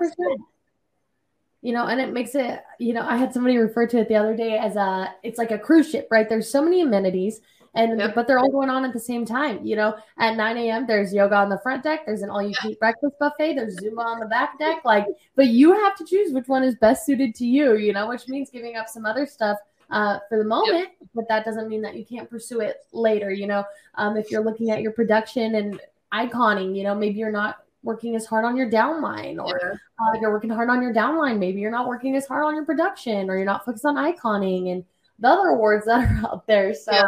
you 1.65 1.73
know, 1.73 1.87
and 1.87 1.99
it 1.99 2.13
makes 2.13 2.35
it, 2.35 2.63
you 2.77 2.93
know, 2.93 3.01
I 3.01 3.17
had 3.17 3.33
somebody 3.33 3.57
refer 3.57 3.87
to 3.87 3.97
it 3.97 4.07
the 4.07 4.15
other 4.15 4.37
day 4.37 4.55
as 4.55 4.75
a, 4.75 5.11
it's 5.23 5.39
like 5.39 5.49
a 5.49 5.57
cruise 5.57 5.89
ship, 5.89 6.07
right? 6.11 6.29
There's 6.29 6.47
so 6.47 6.61
many 6.61 6.81
amenities 6.81 7.41
and, 7.73 7.97
yep. 7.97 8.13
but 8.13 8.27
they're 8.27 8.37
all 8.37 8.51
going 8.51 8.69
on 8.69 8.85
at 8.85 8.93
the 8.93 8.99
same 8.99 9.25
time. 9.25 9.65
You 9.65 9.75
know, 9.75 9.95
at 10.19 10.37
9 10.37 10.57
a.m., 10.57 10.85
there's 10.85 11.11
yoga 11.11 11.33
on 11.33 11.49
the 11.49 11.57
front 11.57 11.81
deck, 11.81 12.05
there's 12.05 12.21
an 12.21 12.29
all 12.29 12.43
you 12.43 12.53
can 12.53 12.69
eat 12.69 12.79
breakfast 12.79 13.15
buffet, 13.19 13.55
there's 13.55 13.79
Zumba 13.79 14.05
on 14.05 14.19
the 14.19 14.27
back 14.27 14.59
deck. 14.59 14.85
Like, 14.85 15.07
but 15.35 15.47
you 15.47 15.73
have 15.73 15.95
to 15.95 16.05
choose 16.05 16.33
which 16.33 16.47
one 16.47 16.63
is 16.63 16.75
best 16.75 17.03
suited 17.03 17.33
to 17.33 17.47
you, 17.47 17.77
you 17.77 17.93
know, 17.93 18.09
which 18.09 18.27
means 18.27 18.51
giving 18.51 18.75
up 18.75 18.87
some 18.87 19.07
other 19.07 19.25
stuff 19.25 19.57
uh, 19.89 20.19
for 20.29 20.37
the 20.37 20.45
moment, 20.45 20.89
yep. 20.99 21.09
but 21.15 21.27
that 21.29 21.45
doesn't 21.45 21.67
mean 21.67 21.81
that 21.81 21.95
you 21.95 22.05
can't 22.05 22.29
pursue 22.29 22.59
it 22.59 22.85
later. 22.93 23.31
You 23.31 23.47
know, 23.47 23.63
um, 23.95 24.17
if 24.17 24.29
you're 24.29 24.43
looking 24.43 24.69
at 24.69 24.83
your 24.83 24.91
production 24.91 25.55
and 25.55 25.81
iconing, 26.11 26.75
you 26.75 26.83
know, 26.83 26.93
maybe 26.93 27.17
you're 27.17 27.31
not 27.31 27.64
working 27.85 28.15
as 28.15 28.25
hard 28.25 28.43
on 28.43 28.57
your 28.57 28.69
downline 28.69 29.41
or 29.41 29.59
yeah. 29.61 29.73
uh, 29.99 30.19
you're 30.19 30.31
working 30.31 30.49
hard 30.49 30.69
on 30.69 30.81
your 30.81 30.93
downline 30.93 31.37
maybe 31.37 31.61
you're 31.61 31.71
not 31.71 31.87
working 31.87 32.15
as 32.15 32.25
hard 32.25 32.43
on 32.43 32.55
your 32.55 32.65
production 32.65 33.29
or 33.29 33.37
you're 33.37 33.45
not 33.45 33.63
focused 33.63 33.85
on 33.85 33.95
iconing 33.95 34.69
and 34.69 34.83
the 35.19 35.27
other 35.27 35.49
awards 35.49 35.85
that 35.89 36.03
are 36.03 36.31
out 36.31 36.47
there 36.47 36.73
so 36.73 36.91
yeah, 36.91 37.07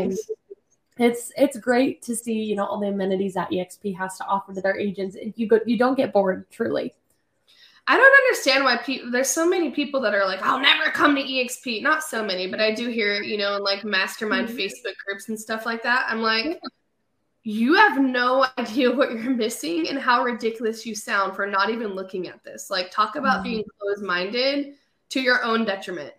um, 0.00 0.12
it's 0.96 1.32
it's 1.36 1.58
great 1.58 2.00
to 2.00 2.14
see 2.14 2.44
you 2.44 2.54
know 2.54 2.64
all 2.64 2.78
the 2.78 2.86
amenities 2.86 3.34
that 3.34 3.50
exp 3.50 3.96
has 3.96 4.16
to 4.16 4.24
offer 4.24 4.54
to 4.54 4.60
their 4.60 4.78
agents 4.78 5.16
you 5.36 5.48
go 5.48 5.58
you 5.66 5.76
don't 5.76 5.96
get 5.96 6.12
bored 6.12 6.48
truly 6.50 6.94
I 7.86 7.98
don't 7.98 8.14
understand 8.24 8.64
why 8.64 8.78
people 8.78 9.10
there's 9.10 9.28
so 9.28 9.46
many 9.46 9.70
people 9.70 10.00
that 10.00 10.14
are 10.14 10.24
like, 10.24 10.40
I'll 10.42 10.58
never 10.58 10.90
come 10.90 11.14
to 11.16 11.22
EXP. 11.22 11.82
Not 11.82 12.02
so 12.02 12.24
many, 12.24 12.46
but 12.46 12.58
I 12.58 12.72
do 12.72 12.88
hear, 12.88 13.22
you 13.22 13.36
know, 13.36 13.56
in 13.56 13.62
like 13.62 13.84
mastermind 13.84 14.48
mm-hmm. 14.48 14.56
Facebook 14.56 14.94
groups 15.06 15.28
and 15.28 15.38
stuff 15.38 15.66
like 15.66 15.82
that. 15.82 16.06
I'm 16.08 16.22
like, 16.22 16.58
you 17.44 17.74
have 17.74 18.00
no 18.00 18.46
idea 18.58 18.90
what 18.90 19.12
you're 19.12 19.30
missing 19.30 19.88
and 19.88 19.98
how 19.98 20.24
ridiculous 20.24 20.84
you 20.84 20.94
sound 20.94 21.36
for 21.36 21.46
not 21.46 21.70
even 21.70 21.94
looking 21.94 22.26
at 22.26 22.42
this. 22.42 22.70
Like, 22.70 22.90
talk 22.90 23.16
about 23.16 23.36
mm-hmm. 23.36 23.50
being 23.50 23.64
closed 23.78 24.02
minded 24.02 24.74
to 25.10 25.20
your 25.20 25.44
own 25.44 25.64
detriment. 25.64 26.12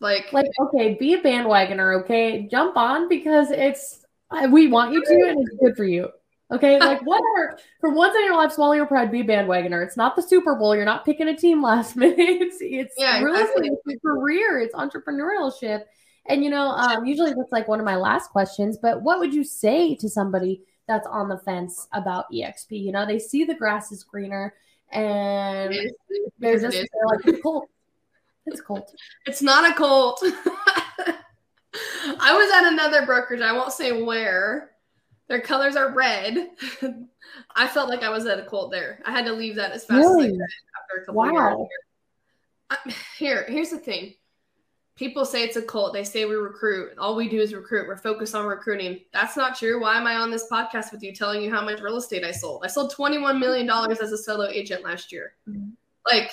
Like, 0.00 0.32
like, 0.32 0.46
okay, 0.60 0.94
be 0.94 1.14
a 1.14 1.20
bandwagoner, 1.20 2.02
okay? 2.02 2.48
Jump 2.50 2.76
on 2.76 3.08
because 3.08 3.50
it's 3.50 4.04
we 4.50 4.66
want 4.66 4.92
you 4.92 5.04
to 5.04 5.28
and 5.28 5.46
it's 5.46 5.56
good 5.60 5.76
for 5.76 5.84
you. 5.84 6.08
Okay, 6.50 6.78
like 6.80 7.00
whatever. 7.02 7.58
For 7.80 7.94
once 7.94 8.14
in 8.16 8.24
your 8.24 8.36
life, 8.36 8.52
swallow 8.52 8.72
your 8.72 8.86
pride. 8.86 9.10
Be 9.10 9.20
a 9.20 9.24
bandwagoner. 9.24 9.84
It's 9.84 9.96
not 9.96 10.16
the 10.16 10.22
Super 10.22 10.54
Bowl. 10.56 10.74
You're 10.74 10.84
not 10.84 11.04
picking 11.04 11.28
a 11.28 11.36
team 11.36 11.62
last 11.62 11.96
minute. 11.96 12.18
It's 12.18 12.58
it's 12.60 12.94
yeah, 12.98 13.20
really 13.20 13.40
exactly. 13.40 13.68
it's 13.68 13.96
a 13.96 14.00
career. 14.00 14.60
It's 14.60 14.74
entrepreneurship, 14.74 15.84
and 16.26 16.44
you 16.44 16.50
know, 16.50 16.68
um, 16.68 17.04
usually 17.04 17.32
that's 17.34 17.52
like 17.52 17.68
one 17.68 17.80
of 17.80 17.86
my 17.86 17.96
last 17.96 18.30
questions. 18.30 18.78
But 18.80 19.02
what 19.02 19.18
would 19.18 19.34
you 19.34 19.44
say 19.44 19.94
to 19.96 20.08
somebody 20.08 20.62
that's 20.86 21.06
on 21.06 21.28
the 21.28 21.38
fence 21.38 21.88
about 21.92 22.30
EXP? 22.32 22.70
You 22.70 22.92
know, 22.92 23.06
they 23.06 23.18
see 23.18 23.44
the 23.44 23.54
grass 23.54 23.90
is 23.90 24.04
greener, 24.04 24.54
and 24.90 25.74
they're 26.38 26.60
just 26.60 26.76
they're 26.76 27.06
like 27.06 27.26
it's 27.26 27.42
cold. 27.42 27.64
It's 28.46 28.60
cold. 28.60 28.88
It's 29.26 29.42
not 29.42 29.70
a 29.70 29.74
cult. 29.74 30.22
I 32.20 32.34
was 32.34 32.52
at 32.52 32.72
another 32.72 33.06
brokerage. 33.06 33.40
I 33.40 33.52
won't 33.52 33.72
say 33.72 34.02
where. 34.02 34.70
Their 35.28 35.40
colors 35.40 35.76
are 35.76 35.92
red. 35.92 36.50
I 37.56 37.66
felt 37.66 37.88
like 37.88 38.02
I 38.02 38.10
was 38.10 38.26
at 38.26 38.38
a 38.38 38.44
cult 38.44 38.70
there. 38.70 39.00
I 39.06 39.12
had 39.12 39.24
to 39.26 39.32
leave 39.32 39.54
that 39.56 39.72
as 39.72 39.84
fast 39.84 39.98
really? 39.98 40.26
as 40.26 40.32
I 40.32 40.36
could 40.36 40.42
after 40.42 41.02
a 41.02 41.06
couple 41.06 41.22
wow. 41.22 41.68
years. 42.84 42.96
here, 43.16 43.44
here's 43.48 43.70
the 43.70 43.78
thing. 43.78 44.14
People 44.94 45.24
say 45.24 45.42
it's 45.42 45.56
a 45.56 45.62
cult. 45.62 45.94
They 45.94 46.04
say 46.04 46.26
we 46.26 46.34
recruit. 46.34 46.96
All 46.98 47.16
we 47.16 47.28
do 47.28 47.40
is 47.40 47.54
recruit. 47.54 47.88
We're 47.88 47.96
focused 47.96 48.34
on 48.34 48.46
recruiting. 48.46 49.00
That's 49.12 49.36
not 49.36 49.56
true. 49.56 49.80
Why 49.80 49.96
am 49.96 50.06
I 50.06 50.16
on 50.16 50.30
this 50.30 50.48
podcast 50.50 50.92
with 50.92 51.02
you 51.02 51.14
telling 51.14 51.42
you 51.42 51.50
how 51.50 51.64
much 51.64 51.80
real 51.80 51.96
estate 51.96 52.24
I 52.24 52.30
sold? 52.30 52.62
I 52.64 52.68
sold 52.68 52.94
$21 52.94 53.38
million 53.38 53.68
as 53.70 54.12
a 54.12 54.18
solo 54.18 54.48
agent 54.48 54.84
last 54.84 55.10
year. 55.10 55.34
Mm-hmm. 55.48 55.70
Like, 56.06 56.30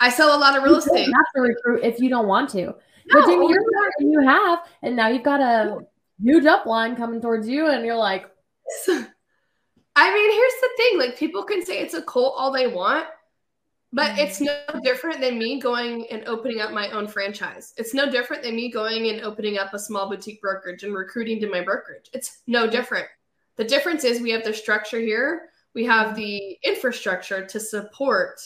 I 0.00 0.10
sell 0.10 0.36
a 0.36 0.38
lot 0.38 0.56
of 0.56 0.62
real 0.62 0.72
you 0.72 0.78
estate. 0.78 1.06
have 1.06 1.26
to 1.36 1.42
recruit 1.42 1.84
if 1.84 2.00
you 2.00 2.08
don't 2.08 2.26
want 2.26 2.50
to. 2.50 2.74
No, 3.12 3.22
but 3.22 3.26
you're 3.26 3.64
you 4.00 4.20
have, 4.20 4.60
and 4.82 4.94
now 4.94 5.08
you've 5.08 5.22
got 5.22 5.40
a 5.40 5.78
huge 6.22 6.44
upline 6.44 6.96
coming 6.96 7.20
towards 7.20 7.48
you, 7.48 7.68
and 7.68 7.84
you're 7.84 7.96
like, 7.96 8.26
I 8.88 10.14
mean, 10.14 10.32
here's 10.32 10.52
the 10.60 10.70
thing: 10.76 10.98
like 10.98 11.18
people 11.18 11.42
can 11.42 11.64
say 11.64 11.80
it's 11.80 11.94
a 11.94 12.02
cult 12.02 12.34
all 12.36 12.52
they 12.52 12.66
want, 12.66 13.06
but 13.92 14.10
mm-hmm. 14.10 14.20
it's 14.20 14.40
no 14.40 14.58
different 14.82 15.20
than 15.20 15.38
me 15.38 15.60
going 15.60 16.06
and 16.10 16.26
opening 16.26 16.60
up 16.60 16.72
my 16.72 16.90
own 16.90 17.08
franchise. 17.08 17.72
It's 17.76 17.94
no 17.94 18.10
different 18.10 18.42
than 18.42 18.56
me 18.56 18.70
going 18.70 19.08
and 19.08 19.22
opening 19.22 19.58
up 19.58 19.72
a 19.72 19.78
small 19.78 20.08
boutique 20.08 20.42
brokerage 20.42 20.82
and 20.82 20.94
recruiting 20.94 21.40
to 21.40 21.50
my 21.50 21.62
brokerage. 21.62 22.10
It's 22.12 22.42
no 22.46 22.68
different. 22.68 23.06
The 23.56 23.64
difference 23.64 24.04
is 24.04 24.20
we 24.20 24.30
have 24.30 24.44
the 24.44 24.54
structure 24.54 25.00
here, 25.00 25.48
we 25.74 25.84
have 25.86 26.14
the 26.14 26.58
infrastructure 26.64 27.46
to 27.46 27.60
support 27.60 28.40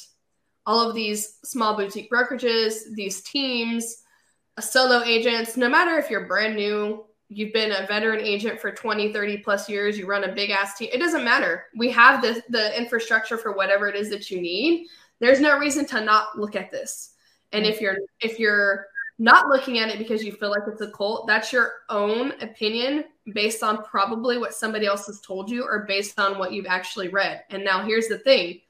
all 0.64 0.88
of 0.88 0.94
these 0.94 1.38
small 1.44 1.76
boutique 1.76 2.10
brokerages, 2.10 2.94
these 2.94 3.22
teams, 3.22 4.02
solo 4.60 5.02
agents, 5.02 5.56
no 5.56 5.68
matter 5.68 5.98
if 5.98 6.08
you're 6.08 6.26
brand 6.26 6.54
new 6.54 7.04
you've 7.34 7.52
been 7.52 7.72
a 7.72 7.86
veteran 7.86 8.20
agent 8.20 8.60
for 8.60 8.70
20 8.70 9.12
30 9.12 9.38
plus 9.38 9.68
years 9.68 9.98
you 9.98 10.06
run 10.06 10.24
a 10.24 10.32
big 10.32 10.50
ass 10.50 10.76
team 10.76 10.90
it 10.92 10.98
doesn't 10.98 11.24
matter 11.24 11.64
we 11.76 11.90
have 11.90 12.20
the 12.20 12.42
the 12.50 12.76
infrastructure 12.78 13.38
for 13.38 13.52
whatever 13.52 13.88
it 13.88 13.96
is 13.96 14.10
that 14.10 14.30
you 14.30 14.40
need 14.40 14.86
there's 15.22 15.40
no 15.40 15.56
reason 15.56 15.86
to 15.86 16.00
not 16.00 16.38
look 16.38 16.56
at 16.56 16.70
this 16.70 17.12
and 17.52 17.64
if 17.64 17.80
you're 17.80 17.96
if 18.20 18.38
you're 18.38 18.86
not 19.18 19.48
looking 19.48 19.78
at 19.78 19.88
it 19.88 19.98
because 19.98 20.24
you 20.24 20.32
feel 20.32 20.50
like 20.50 20.62
it's 20.66 20.80
a 20.80 20.90
cult 20.90 21.26
that's 21.26 21.52
your 21.52 21.72
own 21.88 22.32
opinion 22.42 23.04
based 23.32 23.62
on 23.62 23.84
probably 23.84 24.36
what 24.36 24.52
somebody 24.52 24.84
else 24.84 25.06
has 25.06 25.20
told 25.20 25.48
you 25.48 25.62
or 25.62 25.84
based 25.86 26.18
on 26.18 26.38
what 26.38 26.52
you've 26.52 26.66
actually 26.66 27.08
read 27.08 27.42
and 27.50 27.64
now 27.64 27.84
here's 27.84 28.08
the 28.08 28.18
thing 28.18 28.60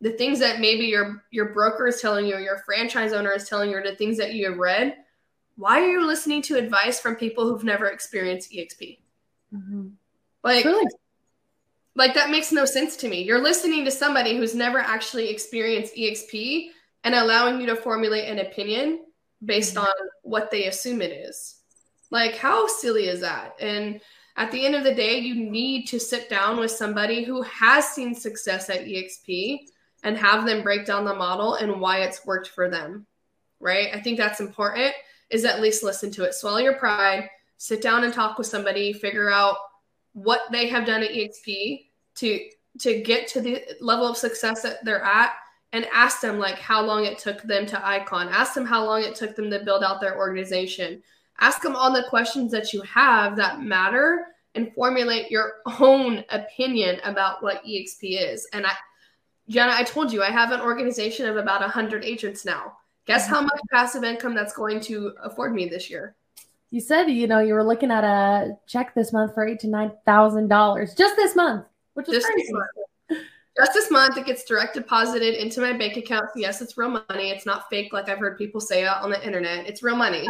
the 0.00 0.12
things 0.12 0.38
that 0.38 0.60
maybe 0.60 0.84
your 0.84 1.24
your 1.32 1.52
broker 1.52 1.88
is 1.88 2.00
telling 2.00 2.26
you 2.26 2.36
or 2.36 2.40
your 2.40 2.58
franchise 2.58 3.12
owner 3.12 3.32
is 3.32 3.48
telling 3.48 3.70
you 3.70 3.76
or 3.76 3.82
the 3.82 3.96
things 3.96 4.16
that 4.16 4.34
you 4.34 4.48
have 4.48 4.58
read 4.58 4.96
why 5.56 5.80
are 5.80 5.90
you 5.90 6.06
listening 6.06 6.40
to 6.40 6.56
advice 6.56 7.00
from 7.00 7.16
people 7.16 7.48
who've 7.48 7.64
never 7.64 7.86
experienced 7.86 8.52
exp 8.52 8.98
mm-hmm. 9.52 9.88
like 10.44 10.64
really? 10.64 10.86
Like 11.94 12.14
that 12.14 12.30
makes 12.30 12.52
no 12.52 12.64
sense 12.64 12.96
to 12.96 13.08
me 13.08 13.22
you're 13.22 13.42
listening 13.42 13.84
to 13.84 13.90
somebody 13.90 14.36
who's 14.36 14.54
never 14.54 14.78
actually 14.78 15.28
experienced 15.28 15.94
exp 15.96 16.68
and 17.04 17.14
allowing 17.14 17.60
you 17.60 17.66
to 17.66 17.76
formulate 17.76 18.28
an 18.28 18.40
opinion 18.40 19.00
based 19.44 19.74
mm-hmm. 19.74 19.84
on 19.84 20.08
what 20.22 20.50
they 20.50 20.66
assume 20.66 21.02
it 21.02 21.12
is 21.12 21.60
like 22.10 22.36
how 22.36 22.66
silly 22.66 23.06
is 23.08 23.20
that 23.20 23.54
and 23.60 24.00
at 24.36 24.50
the 24.52 24.64
end 24.64 24.74
of 24.74 24.84
the 24.84 24.94
day 24.94 25.18
you 25.18 25.34
need 25.34 25.86
to 25.86 25.98
sit 25.98 26.28
down 26.28 26.58
with 26.58 26.70
somebody 26.70 27.24
who 27.24 27.42
has 27.42 27.88
seen 27.88 28.14
success 28.14 28.70
at 28.70 28.84
exp 28.84 29.58
and 30.04 30.16
have 30.16 30.46
them 30.46 30.62
break 30.62 30.86
down 30.86 31.04
the 31.04 31.14
model 31.14 31.54
and 31.54 31.80
why 31.80 31.98
it's 31.98 32.24
worked 32.24 32.48
for 32.48 32.70
them 32.70 33.06
right 33.60 33.88
i 33.94 34.00
think 34.00 34.16
that's 34.16 34.40
important 34.40 34.94
is 35.30 35.44
at 35.44 35.60
least 35.60 35.82
listen 35.82 36.10
to 36.12 36.24
it. 36.24 36.34
Swallow 36.34 36.58
your 36.58 36.74
pride, 36.74 37.28
sit 37.56 37.82
down 37.82 38.04
and 38.04 38.12
talk 38.12 38.38
with 38.38 38.46
somebody, 38.46 38.92
figure 38.92 39.30
out 39.30 39.56
what 40.12 40.40
they 40.50 40.68
have 40.68 40.86
done 40.86 41.02
at 41.02 41.10
EXP 41.10 41.86
to 42.16 42.40
to 42.80 43.02
get 43.02 43.26
to 43.28 43.40
the 43.40 43.62
level 43.80 44.06
of 44.06 44.16
success 44.16 44.62
that 44.62 44.84
they're 44.84 45.02
at 45.02 45.32
and 45.72 45.86
ask 45.92 46.20
them 46.20 46.38
like 46.38 46.58
how 46.58 46.82
long 46.82 47.04
it 47.04 47.18
took 47.18 47.42
them 47.42 47.66
to 47.66 47.86
icon. 47.86 48.28
Ask 48.28 48.54
them 48.54 48.64
how 48.64 48.84
long 48.84 49.02
it 49.02 49.14
took 49.14 49.36
them 49.36 49.50
to 49.50 49.64
build 49.64 49.82
out 49.82 50.00
their 50.00 50.16
organization. 50.16 51.02
Ask 51.40 51.62
them 51.62 51.76
all 51.76 51.92
the 51.92 52.06
questions 52.08 52.50
that 52.52 52.72
you 52.72 52.80
have 52.82 53.36
that 53.36 53.62
matter 53.62 54.26
and 54.54 54.72
formulate 54.74 55.30
your 55.30 55.54
own 55.80 56.24
opinion 56.30 57.00
about 57.04 57.42
what 57.42 57.64
exp 57.64 57.98
is. 58.02 58.46
And 58.52 58.66
i 58.66 58.72
jenna 59.48 59.72
i 59.72 59.82
told 59.82 60.12
you 60.12 60.22
i 60.22 60.30
have 60.30 60.52
an 60.52 60.60
organization 60.60 61.26
of 61.26 61.36
about 61.36 61.60
100 61.60 62.04
agents 62.04 62.44
now. 62.44 62.72
Guess 63.06 63.24
mm-hmm. 63.24 63.34
how 63.34 63.40
much 63.42 63.60
passive 63.70 64.04
income 64.04 64.34
that's 64.34 64.52
going 64.52 64.80
to 64.80 65.12
afford 65.22 65.54
me 65.54 65.68
this 65.68 65.90
year? 65.90 66.16
You 66.70 66.80
said 66.80 67.04
you 67.04 67.26
know 67.26 67.38
you 67.38 67.54
were 67.54 67.64
looking 67.64 67.90
at 67.90 68.04
a 68.04 68.56
check 68.66 68.94
this 68.94 69.12
month 69.12 69.34
for 69.34 69.46
eight 69.46 69.60
to 69.60 69.68
nine 69.68 69.92
thousand 70.04 70.48
dollars 70.48 70.94
just 70.94 71.16
this 71.16 71.34
month, 71.34 71.64
which 71.94 72.08
is 72.08 72.14
just 72.16 72.26
crazy. 72.26 72.52
This 73.08 73.18
just 73.58 73.74
this 73.74 73.90
month, 73.90 74.16
it 74.16 74.26
gets 74.26 74.44
direct 74.44 74.74
deposited 74.74 75.34
into 75.34 75.60
my 75.60 75.72
bank 75.72 75.96
account. 75.96 76.26
So 76.32 76.40
yes, 76.40 76.62
it's 76.62 76.78
real 76.78 76.90
money. 76.90 77.30
It's 77.30 77.44
not 77.44 77.68
fake 77.68 77.92
like 77.92 78.08
I've 78.08 78.18
heard 78.18 78.38
people 78.38 78.60
say 78.60 78.86
on 78.86 79.10
the 79.10 79.24
internet. 79.24 79.66
It's 79.66 79.82
real 79.82 79.96
money. 79.96 80.28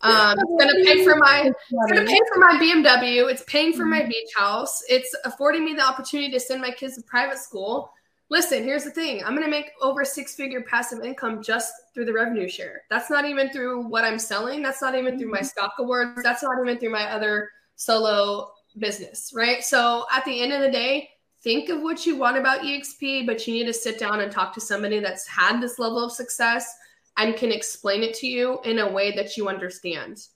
Um, 0.00 0.36
it's 0.38 0.64
gonna 0.64 0.84
pay 0.84 1.04
for 1.04 1.16
my 1.16 1.50
it's 1.50 1.92
gonna 1.92 2.06
pay 2.06 2.20
for 2.32 2.40
my 2.40 2.58
BMW. 2.58 3.30
It's 3.30 3.42
paying 3.46 3.74
for 3.74 3.84
my 3.84 4.00
mm-hmm. 4.00 4.08
beach 4.08 4.30
house. 4.36 4.82
It's 4.88 5.14
affording 5.24 5.64
me 5.64 5.74
the 5.74 5.86
opportunity 5.86 6.30
to 6.32 6.40
send 6.40 6.62
my 6.62 6.70
kids 6.70 6.96
to 6.96 7.02
private 7.02 7.38
school. 7.38 7.92
Listen, 8.30 8.64
here's 8.64 8.84
the 8.84 8.90
thing. 8.90 9.22
I'm 9.22 9.34
going 9.34 9.44
to 9.44 9.50
make 9.50 9.70
over 9.82 10.04
six 10.04 10.34
figure 10.34 10.62
passive 10.62 11.04
income 11.04 11.42
just 11.42 11.72
through 11.92 12.06
the 12.06 12.12
revenue 12.12 12.48
share. 12.48 12.82
That's 12.90 13.10
not 13.10 13.24
even 13.26 13.50
through 13.50 13.86
what 13.86 14.04
I'm 14.04 14.18
selling. 14.18 14.62
That's 14.62 14.80
not 14.80 14.94
even 14.94 15.18
through 15.18 15.30
my 15.30 15.38
mm-hmm. 15.38 15.46
stock 15.46 15.74
awards. 15.78 16.22
That's 16.22 16.42
not 16.42 16.58
even 16.60 16.78
through 16.78 16.90
my 16.90 17.04
other 17.10 17.50
solo 17.76 18.50
business, 18.78 19.32
right? 19.34 19.62
So 19.62 20.06
at 20.12 20.24
the 20.24 20.40
end 20.40 20.52
of 20.52 20.62
the 20.62 20.70
day, 20.70 21.10
think 21.42 21.68
of 21.68 21.82
what 21.82 22.06
you 22.06 22.16
want 22.16 22.38
about 22.38 22.62
EXP, 22.62 23.26
but 23.26 23.46
you 23.46 23.54
need 23.54 23.66
to 23.66 23.74
sit 23.74 23.98
down 23.98 24.20
and 24.20 24.32
talk 24.32 24.54
to 24.54 24.60
somebody 24.60 25.00
that's 25.00 25.28
had 25.28 25.60
this 25.60 25.78
level 25.78 26.02
of 26.02 26.10
success 26.10 26.74
and 27.16 27.36
can 27.36 27.52
explain 27.52 28.02
it 28.02 28.14
to 28.14 28.26
you 28.26 28.58
in 28.64 28.78
a 28.78 28.90
way 28.90 29.12
that 29.12 29.36
you 29.36 29.48
understand 29.48 30.26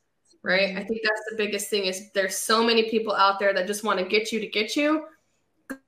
right 0.43 0.77
i 0.77 0.85
think 0.85 1.01
that's 1.03 1.23
the 1.31 1.37
biggest 1.37 1.69
thing 1.69 1.87
is 1.87 2.11
there's 2.13 2.37
so 2.37 2.63
many 2.63 2.89
people 2.89 3.15
out 3.15 3.39
there 3.39 3.53
that 3.53 3.67
just 3.67 3.85
want 3.85 3.99
to 3.99 4.05
get 4.05 4.31
you 4.31 4.39
to 4.39 4.47
get 4.47 4.77
you 4.77 5.05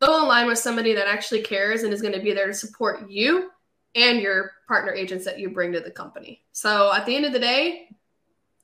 go 0.01 0.25
align 0.25 0.47
with 0.47 0.59
somebody 0.59 0.95
that 0.95 1.07
actually 1.07 1.43
cares 1.43 1.83
and 1.83 1.93
is 1.93 2.03
going 2.03 2.15
to 2.15 2.21
be 2.21 2.33
there 2.33 2.47
to 2.47 2.55
support 2.55 3.11
you 3.11 3.51
and 3.95 4.21
your 4.21 4.53
partner 4.69 4.93
agents 4.93 5.25
that 5.25 5.39
you 5.39 5.51
bring 5.51 5.73
to 5.73 5.81
the 5.81 5.91
company. 5.91 6.43
So 6.53 6.93
at 6.93 7.07
the 7.07 7.17
end 7.17 7.25
of 7.25 7.33
the 7.33 7.39
day, 7.39 7.89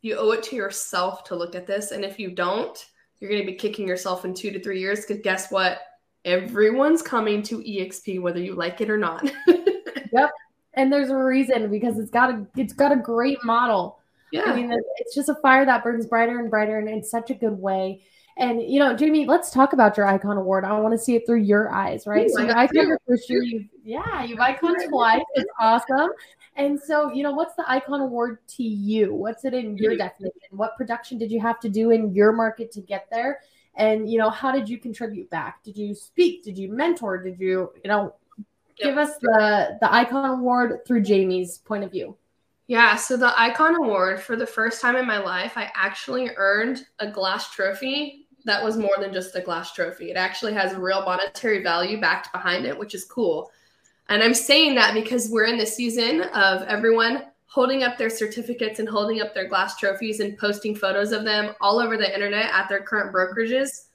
you 0.02 0.16
owe 0.16 0.30
it 0.32 0.42
to 0.44 0.56
yourself 0.56 1.24
to 1.24 1.34
look 1.34 1.54
at 1.54 1.66
this. 1.66 1.90
And 1.90 2.04
if 2.04 2.18
you 2.18 2.30
don't, 2.30 2.78
you're 3.18 3.30
going 3.30 3.42
to 3.42 3.50
be 3.50 3.56
kicking 3.56 3.88
yourself 3.88 4.24
in 4.24 4.34
two 4.34 4.50
to 4.50 4.62
three 4.62 4.80
years 4.80 5.00
because 5.00 5.22
guess 5.22 5.50
what? 5.50 5.80
Everyone's 6.24 7.02
coming 7.02 7.42
to 7.44 7.58
EXP 7.58 8.20
whether 8.20 8.40
you 8.40 8.54
like 8.54 8.80
it 8.80 8.90
or 8.90 8.98
not. 8.98 9.30
yep. 10.12 10.30
And 10.74 10.92
there's 10.92 11.08
a 11.08 11.16
reason 11.16 11.70
because 11.70 11.98
it's 11.98 12.10
got 12.10 12.30
a 12.30 12.46
it's 12.56 12.72
got 12.72 12.92
a 12.92 12.96
great 12.96 13.42
model. 13.44 14.00
Yeah. 14.32 14.42
I 14.46 14.56
mean, 14.56 14.70
it's 14.98 15.14
just 15.14 15.28
a 15.28 15.36
fire 15.36 15.64
that 15.64 15.82
burns 15.82 16.06
brighter 16.06 16.38
and 16.38 16.50
brighter 16.50 16.78
and 16.78 16.88
in 16.88 17.02
such 17.02 17.30
a 17.30 17.34
good 17.34 17.58
way. 17.58 18.02
And 18.38 18.62
you 18.62 18.78
know, 18.78 18.94
Jamie, 18.94 19.24
let's 19.24 19.50
talk 19.50 19.72
about 19.72 19.96
your 19.96 20.06
icon 20.06 20.36
award. 20.36 20.64
I 20.64 20.78
want 20.78 20.92
to 20.92 20.98
see 20.98 21.16
it 21.16 21.24
through 21.26 21.40
your 21.40 21.72
eyes, 21.72 22.06
right? 22.06 22.26
Ooh, 22.26 22.28
so 22.28 22.42
you 22.42 22.50
icon 22.50 22.88
your 22.88 23.00
first 23.06 23.30
year, 23.30 23.42
you 23.42 23.64
yeah, 23.82 24.24
you've 24.24 24.40
icon 24.40 24.74
twice. 24.88 25.22
It's 25.34 25.50
awesome. 25.58 26.10
And 26.56 26.78
so, 26.78 27.12
you 27.12 27.22
know, 27.22 27.32
what's 27.32 27.54
the 27.54 27.70
icon 27.70 28.00
award 28.00 28.38
to 28.56 28.62
you? 28.62 29.14
What's 29.14 29.44
it 29.46 29.54
in 29.54 29.76
your 29.78 29.92
mm-hmm. 29.92 29.98
definition? 29.98 30.48
What 30.50 30.76
production 30.76 31.18
did 31.18 31.30
you 31.30 31.40
have 31.40 31.60
to 31.60 31.70
do 31.70 31.92
in 31.92 32.14
your 32.14 32.32
market 32.32 32.70
to 32.72 32.80
get 32.82 33.06
there? 33.10 33.40
And 33.74 34.10
you 34.10 34.18
know, 34.18 34.28
how 34.28 34.52
did 34.52 34.68
you 34.68 34.78
contribute 34.78 35.30
back? 35.30 35.62
Did 35.62 35.78
you 35.78 35.94
speak? 35.94 36.44
Did 36.44 36.58
you 36.58 36.70
mentor? 36.70 37.22
Did 37.22 37.38
you, 37.40 37.72
you 37.82 37.88
know, 37.88 38.14
yep. 38.36 38.46
give 38.88 38.98
us 38.98 39.16
the 39.18 39.78
the 39.80 39.92
icon 39.92 40.28
award 40.28 40.84
through 40.86 41.02
Jamie's 41.02 41.58
point 41.58 41.84
of 41.84 41.90
view? 41.90 42.16
Yeah, 42.68 42.96
so 42.96 43.16
the 43.16 43.38
Icon 43.40 43.76
Award 43.76 44.20
for 44.20 44.34
the 44.34 44.46
first 44.46 44.80
time 44.80 44.96
in 44.96 45.06
my 45.06 45.18
life, 45.18 45.52
I 45.56 45.70
actually 45.74 46.30
earned 46.36 46.84
a 46.98 47.08
glass 47.08 47.52
trophy 47.52 48.25
that 48.46 48.62
was 48.62 48.78
more 48.78 48.94
than 49.00 49.12
just 49.12 49.34
a 49.34 49.40
glass 49.40 49.72
trophy. 49.72 50.10
It 50.10 50.16
actually 50.16 50.54
has 50.54 50.74
real 50.74 51.02
monetary 51.02 51.62
value 51.62 52.00
backed 52.00 52.32
behind 52.32 52.64
it, 52.64 52.78
which 52.78 52.94
is 52.94 53.04
cool. 53.04 53.50
And 54.08 54.22
I'm 54.22 54.34
saying 54.34 54.76
that 54.76 54.94
because 54.94 55.28
we're 55.28 55.46
in 55.46 55.58
the 55.58 55.66
season 55.66 56.22
of 56.22 56.62
everyone 56.62 57.24
holding 57.46 57.82
up 57.82 57.98
their 57.98 58.08
certificates 58.08 58.78
and 58.78 58.88
holding 58.88 59.20
up 59.20 59.34
their 59.34 59.48
glass 59.48 59.76
trophies 59.76 60.20
and 60.20 60.38
posting 60.38 60.76
photos 60.76 61.10
of 61.10 61.24
them 61.24 61.54
all 61.60 61.80
over 61.80 61.96
the 61.96 62.14
internet 62.14 62.46
at 62.52 62.68
their 62.68 62.82
current 62.82 63.12
brokerages. 63.12 63.86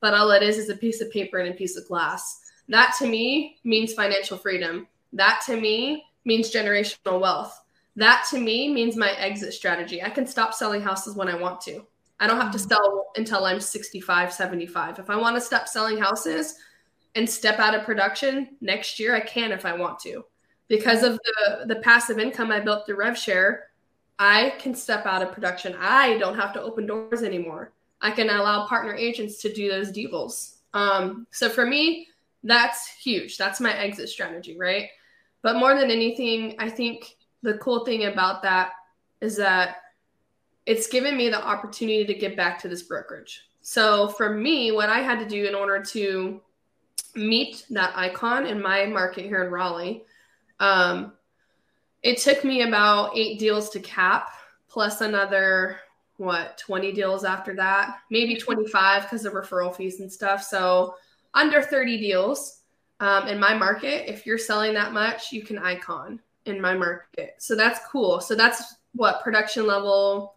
But 0.00 0.14
all 0.14 0.30
it 0.30 0.42
is 0.42 0.56
is 0.56 0.70
a 0.70 0.76
piece 0.76 1.02
of 1.02 1.10
paper 1.10 1.38
and 1.38 1.52
a 1.52 1.56
piece 1.56 1.76
of 1.76 1.86
glass. 1.86 2.40
That 2.68 2.94
to 2.98 3.06
me 3.06 3.58
means 3.62 3.92
financial 3.92 4.38
freedom. 4.38 4.88
That 5.12 5.42
to 5.46 5.60
me 5.60 6.04
means 6.24 6.50
generational 6.50 7.20
wealth. 7.20 7.62
That 7.96 8.26
to 8.30 8.40
me 8.40 8.72
means 8.72 8.96
my 8.96 9.10
exit 9.18 9.52
strategy. 9.52 10.02
I 10.02 10.08
can 10.08 10.26
stop 10.26 10.54
selling 10.54 10.80
houses 10.80 11.14
when 11.14 11.28
I 11.28 11.34
want 11.34 11.60
to. 11.62 11.84
I 12.20 12.26
don't 12.26 12.40
have 12.40 12.52
to 12.52 12.58
mm-hmm. 12.58 12.68
sell 12.68 13.06
until 13.16 13.44
I'm 13.44 13.60
65, 13.60 14.32
75. 14.32 14.98
If 14.98 15.10
I 15.10 15.16
want 15.16 15.36
to 15.36 15.40
stop 15.40 15.68
selling 15.68 15.98
houses 15.98 16.56
and 17.14 17.28
step 17.28 17.58
out 17.58 17.74
of 17.74 17.84
production 17.84 18.56
next 18.60 18.98
year, 18.98 19.14
I 19.14 19.20
can 19.20 19.52
if 19.52 19.64
I 19.64 19.74
want 19.74 19.98
to. 20.00 20.24
Because 20.68 21.02
of 21.02 21.18
the, 21.24 21.64
the 21.66 21.80
passive 21.80 22.18
income 22.18 22.50
I 22.50 22.60
built 22.60 22.84
through 22.84 22.98
RevShare, 22.98 23.60
I 24.18 24.54
can 24.58 24.74
step 24.74 25.06
out 25.06 25.22
of 25.22 25.32
production. 25.32 25.74
I 25.78 26.18
don't 26.18 26.36
have 26.36 26.52
to 26.54 26.62
open 26.62 26.86
doors 26.86 27.22
anymore. 27.22 27.72
I 28.00 28.10
can 28.10 28.28
allow 28.28 28.66
partner 28.66 28.94
agents 28.94 29.40
to 29.42 29.52
do 29.52 29.70
those 29.70 29.90
deals. 29.90 30.58
Um, 30.74 31.26
so 31.30 31.48
for 31.48 31.64
me, 31.64 32.08
that's 32.44 32.88
huge. 33.02 33.38
That's 33.38 33.60
my 33.60 33.76
exit 33.76 34.08
strategy, 34.08 34.56
right? 34.58 34.88
But 35.42 35.56
more 35.56 35.74
than 35.74 35.90
anything, 35.90 36.56
I 36.58 36.68
think 36.68 37.16
the 37.42 37.54
cool 37.58 37.84
thing 37.84 38.06
about 38.06 38.42
that 38.42 38.72
is 39.20 39.36
that 39.36 39.76
it's 40.68 40.86
given 40.86 41.16
me 41.16 41.30
the 41.30 41.42
opportunity 41.42 42.04
to 42.04 42.12
give 42.12 42.36
back 42.36 42.60
to 42.60 42.68
this 42.68 42.82
brokerage. 42.82 43.48
So 43.62 44.08
for 44.08 44.34
me, 44.34 44.70
what 44.70 44.90
I 44.90 44.98
had 44.98 45.18
to 45.18 45.26
do 45.26 45.46
in 45.46 45.54
order 45.54 45.82
to 45.82 46.42
meet 47.14 47.64
that 47.70 47.96
icon 47.96 48.46
in 48.46 48.60
my 48.60 48.84
market 48.84 49.24
here 49.24 49.42
in 49.42 49.50
Raleigh, 49.50 50.04
um, 50.60 51.14
it 52.02 52.18
took 52.18 52.44
me 52.44 52.62
about 52.62 53.16
eight 53.16 53.38
deals 53.38 53.70
to 53.70 53.80
cap, 53.80 54.28
plus 54.68 55.00
another 55.00 55.78
what 56.18 56.58
20 56.58 56.92
deals 56.92 57.24
after 57.24 57.54
that, 57.54 58.00
maybe 58.10 58.36
25 58.36 59.04
because 59.04 59.24
of 59.24 59.32
referral 59.32 59.74
fees 59.74 60.00
and 60.00 60.12
stuff. 60.12 60.42
So 60.42 60.96
under 61.32 61.62
30 61.62 61.96
deals 61.98 62.60
um, 63.00 63.26
in 63.26 63.40
my 63.40 63.54
market. 63.54 64.10
If 64.10 64.26
you're 64.26 64.36
selling 64.36 64.74
that 64.74 64.92
much, 64.92 65.32
you 65.32 65.42
can 65.42 65.58
icon 65.58 66.20
in 66.44 66.60
my 66.60 66.74
market. 66.74 67.36
So 67.38 67.54
that's 67.54 67.80
cool. 67.86 68.20
So 68.20 68.34
that's 68.34 68.74
what 68.94 69.22
production 69.22 69.66
level, 69.66 70.34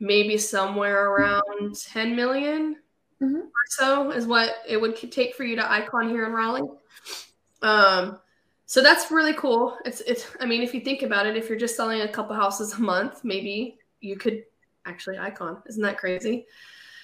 maybe 0.00 0.36
somewhere 0.36 1.10
around 1.10 1.76
10 1.76 2.16
million 2.16 2.76
mm-hmm. 3.22 3.36
or 3.36 3.50
so 3.68 4.10
is 4.10 4.26
what 4.26 4.50
it 4.68 4.80
would 4.80 4.96
take 5.10 5.34
for 5.34 5.44
you 5.44 5.56
to 5.56 5.72
icon 5.72 6.08
here 6.08 6.26
in 6.26 6.32
Raleigh. 6.32 6.68
Um, 7.62 8.18
so 8.66 8.82
that's 8.82 9.10
really 9.10 9.34
cool. 9.34 9.76
It's 9.84 10.00
it's. 10.02 10.26
I 10.40 10.46
mean, 10.46 10.62
if 10.62 10.74
you 10.74 10.80
think 10.80 11.02
about 11.02 11.26
it, 11.26 11.36
if 11.36 11.48
you're 11.48 11.58
just 11.58 11.76
selling 11.76 12.00
a 12.00 12.08
couple 12.08 12.34
houses 12.34 12.74
a 12.74 12.80
month, 12.80 13.22
maybe 13.22 13.78
you 14.00 14.16
could 14.16 14.44
actually 14.86 15.18
icon. 15.18 15.62
Isn't 15.68 15.82
that 15.82 15.98
crazy? 15.98 16.46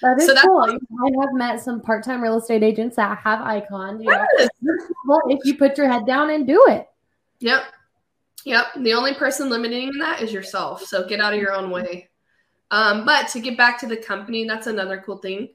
That 0.01 0.19
is 0.19 0.25
so 0.25 0.35
cool. 0.41 0.61
I 0.63 1.11
have 1.21 1.33
met 1.33 1.61
some 1.61 1.79
part-time 1.79 2.21
real 2.21 2.37
estate 2.37 2.63
agents 2.63 2.95
that 2.95 3.17
have 3.19 3.41
icon. 3.41 4.01
You 4.01 4.09
know, 4.09 4.25
well, 5.05 5.21
if 5.29 5.39
you 5.45 5.55
put 5.55 5.77
your 5.77 5.87
head 5.87 6.07
down 6.07 6.31
and 6.31 6.47
do 6.47 6.65
it. 6.69 6.87
Yep. 7.39 7.63
Yep. 8.45 8.65
The 8.79 8.93
only 8.93 9.13
person 9.13 9.49
limiting 9.49 9.91
that 9.99 10.21
is 10.21 10.33
yourself. 10.33 10.83
So 10.83 11.07
get 11.07 11.19
out 11.19 11.33
of 11.33 11.39
your 11.39 11.53
own 11.53 11.69
way. 11.69 12.09
Um, 12.71 13.05
but 13.05 13.27
to 13.29 13.39
get 13.39 13.57
back 13.57 13.79
to 13.81 13.87
the 13.87 13.97
company, 13.97 14.47
that's 14.47 14.67
another 14.67 15.03
cool 15.05 15.17
thing. 15.17 15.49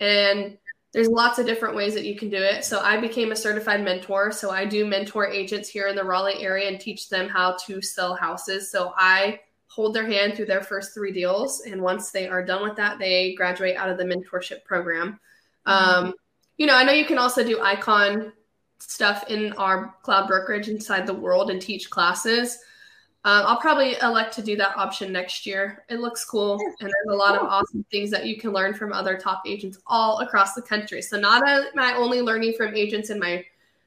And 0.00 0.58
there's 0.92 1.08
lots 1.08 1.38
of 1.38 1.46
different 1.46 1.76
ways 1.76 1.94
that 1.94 2.04
you 2.04 2.16
can 2.16 2.28
do 2.28 2.36
it. 2.36 2.64
So 2.64 2.80
I 2.80 2.98
became 2.98 3.30
a 3.30 3.36
certified 3.36 3.84
mentor. 3.84 4.32
So 4.32 4.50
I 4.50 4.64
do 4.64 4.84
mentor 4.84 5.26
agents 5.26 5.68
here 5.68 5.88
in 5.88 5.96
the 5.96 6.04
Raleigh 6.04 6.42
area 6.42 6.68
and 6.68 6.80
teach 6.80 7.08
them 7.08 7.28
how 7.28 7.56
to 7.66 7.80
sell 7.80 8.14
houses. 8.14 8.70
So 8.70 8.92
I 8.96 9.40
hold 9.68 9.94
their 9.94 10.06
hand 10.06 10.34
through 10.34 10.46
their 10.46 10.62
first 10.62 10.92
three 10.92 11.12
deals. 11.12 11.60
And 11.60 11.80
once 11.80 12.10
they 12.10 12.26
are 12.26 12.44
done 12.44 12.62
with 12.62 12.76
that, 12.76 12.98
they 12.98 13.34
graduate 13.34 13.76
out 13.76 13.88
of 13.88 13.96
the 13.96 14.04
mentorship 14.04 14.64
program. 14.64 15.18
Mm-hmm. 15.66 16.06
Um, 16.06 16.14
you 16.58 16.66
know, 16.66 16.74
I 16.74 16.84
know 16.84 16.92
you 16.92 17.06
can 17.06 17.18
also 17.18 17.42
do 17.42 17.62
icon 17.62 18.32
stuff 18.78 19.24
in 19.28 19.52
our 19.54 19.94
cloud 20.02 20.26
brokerage 20.26 20.68
inside 20.68 21.06
the 21.06 21.14
world 21.14 21.50
and 21.50 21.60
teach 21.60 21.88
classes. 21.88 22.58
Uh, 23.24 23.44
I'll 23.46 23.60
probably 23.60 23.96
elect 24.02 24.34
to 24.34 24.42
do 24.42 24.56
that 24.56 24.76
option 24.76 25.12
next 25.12 25.46
year. 25.46 25.84
It 25.88 26.00
looks 26.00 26.24
cool, 26.24 26.58
and 26.80 26.90
there's 26.90 27.14
a 27.14 27.14
lot 27.14 27.36
of 27.36 27.46
awesome 27.46 27.84
things 27.90 28.10
that 28.10 28.26
you 28.26 28.36
can 28.36 28.50
learn 28.50 28.74
from 28.74 28.92
other 28.92 29.16
top 29.16 29.42
agents 29.46 29.78
all 29.86 30.18
across 30.18 30.54
the 30.54 30.62
country. 30.62 31.00
So 31.00 31.20
not 31.20 31.48
a, 31.48 31.66
my 31.74 31.94
only 31.94 32.20
learning 32.20 32.54
from 32.54 32.74
agents 32.74 33.10
in 33.10 33.20
my 33.20 33.44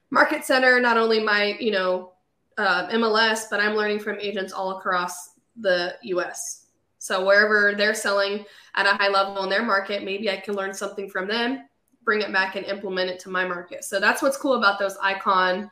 market 0.10 0.46
center, 0.46 0.80
not 0.80 0.98
only 0.98 1.22
my 1.22 1.58
you 1.60 1.72
know 1.72 2.14
uh, 2.58 2.88
MLS, 2.92 3.50
but 3.50 3.60
I'm 3.60 3.76
learning 3.76 4.00
from 4.00 4.18
agents 4.22 4.54
all 4.54 4.78
across 4.78 5.32
the 5.58 5.96
US. 6.04 6.68
So 7.00 7.26
wherever 7.26 7.76
they're 7.76 7.94
selling 7.94 8.46
at 8.76 8.86
a 8.86 8.96
high 8.96 9.10
level 9.10 9.44
in 9.44 9.50
their 9.50 9.64
market, 9.64 10.06
maybe 10.06 10.30
I 10.32 10.38
can 10.38 10.56
learn 10.56 10.74
something 10.74 11.10
from 11.10 11.28
them, 11.28 11.68
bring 12.04 12.22
it 12.22 12.32
back 12.32 12.56
and 12.56 12.66
implement 12.66 13.10
it 13.10 13.20
to 13.20 13.30
my 13.30 13.46
market. 13.46 13.84
So 13.84 14.00
that's 14.00 14.22
what's 14.22 14.38
cool 14.38 14.54
about 14.54 14.80
those 14.80 14.98
icon 15.02 15.70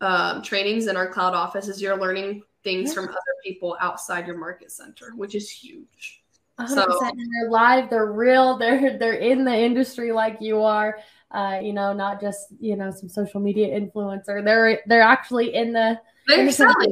um, 0.00 0.42
trainings 0.42 0.86
in 0.86 0.96
our 0.96 1.08
cloud 1.08 1.34
office 1.34 1.68
is 1.68 1.82
you're 1.82 1.98
learning 1.98 2.42
things 2.62 2.92
from 2.92 3.08
other 3.08 3.34
people 3.44 3.76
outside 3.80 4.26
your 4.26 4.36
market 4.36 4.70
center, 4.70 5.12
which 5.16 5.34
is 5.34 5.50
huge. 5.50 6.22
100%. 6.58 6.68
So, 6.68 6.86
they're 7.00 7.50
live, 7.50 7.90
they're 7.90 8.12
real, 8.12 8.58
they're 8.58 8.98
they're 8.98 9.14
in 9.14 9.44
the 9.44 9.56
industry 9.56 10.12
like 10.12 10.38
you 10.40 10.62
are. 10.62 10.98
Uh, 11.30 11.60
you 11.62 11.72
know, 11.72 11.92
not 11.92 12.20
just 12.20 12.48
you 12.58 12.76
know 12.76 12.90
some 12.90 13.08
social 13.08 13.40
media 13.40 13.68
influencer. 13.68 14.44
They're 14.44 14.80
they're 14.86 15.02
actually 15.02 15.54
in 15.54 15.72
the 15.72 15.98
they're 16.26 16.40
in 16.40 16.46
the 16.46 16.52
selling. 16.52 16.90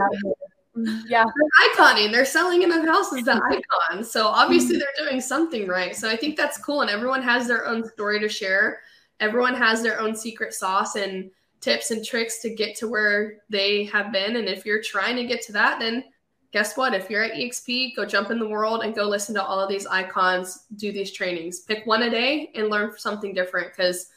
Yeah. 1.08 1.24
They're 1.24 1.70
iconing. 1.72 2.12
They're 2.12 2.24
selling 2.24 2.62
in 2.62 2.68
the 2.68 2.76
house 2.86 3.10
houses 3.10 3.24
the 3.24 3.32
icon. 3.90 4.04
So 4.04 4.26
obviously 4.26 4.76
mm-hmm. 4.76 4.84
they're 4.96 5.08
doing 5.08 5.20
something 5.20 5.66
right. 5.66 5.96
So 5.96 6.08
I 6.08 6.16
think 6.16 6.36
that's 6.36 6.58
cool. 6.58 6.82
And 6.82 6.90
everyone 6.90 7.22
has 7.22 7.48
their 7.48 7.66
own 7.66 7.88
story 7.88 8.20
to 8.20 8.28
share. 8.28 8.80
Everyone 9.20 9.54
has 9.54 9.82
their 9.82 10.00
own 10.00 10.14
secret 10.14 10.54
sauce 10.54 10.94
and 10.94 11.30
tips 11.60 11.90
and 11.90 12.04
tricks 12.04 12.40
to 12.40 12.54
get 12.54 12.76
to 12.76 12.88
where 12.88 13.38
they 13.48 13.84
have 13.84 14.12
been. 14.12 14.36
And 14.36 14.48
if 14.48 14.64
you're 14.64 14.82
trying 14.82 15.16
to 15.16 15.24
get 15.24 15.42
to 15.42 15.52
that, 15.52 15.80
then 15.80 16.04
guess 16.52 16.76
what? 16.76 16.94
If 16.94 17.10
you're 17.10 17.24
at 17.24 17.34
EXP, 17.34 17.96
go 17.96 18.04
jump 18.04 18.30
in 18.30 18.38
the 18.38 18.48
world 18.48 18.82
and 18.82 18.94
go 18.94 19.04
listen 19.04 19.34
to 19.34 19.44
all 19.44 19.60
of 19.60 19.68
these 19.68 19.86
icons, 19.86 20.66
do 20.76 20.92
these 20.92 21.12
trainings. 21.12 21.60
Pick 21.60 21.86
one 21.86 22.02
a 22.02 22.10
day 22.10 22.50
and 22.54 22.68
learn 22.68 22.92
something 22.96 23.34
different. 23.34 23.72
Because 23.76 24.08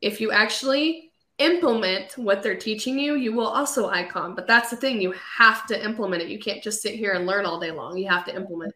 if 0.00 0.20
you 0.20 0.32
actually 0.32 1.12
implement 1.38 2.16
what 2.16 2.42
they're 2.42 2.56
teaching 2.56 2.98
you, 2.98 3.14
you 3.14 3.32
will 3.32 3.46
also 3.46 3.88
icon. 3.88 4.34
But 4.34 4.46
that's 4.46 4.70
the 4.70 4.76
thing, 4.76 5.00
you 5.00 5.12
have 5.36 5.66
to 5.66 5.84
implement 5.84 6.22
it. 6.22 6.28
You 6.28 6.38
can't 6.38 6.62
just 6.62 6.82
sit 6.82 6.94
here 6.94 7.12
and 7.12 7.26
learn 7.26 7.46
all 7.46 7.58
day 7.58 7.70
long. 7.70 7.96
You 7.96 8.08
have 8.08 8.24
to 8.26 8.36
implement. 8.36 8.74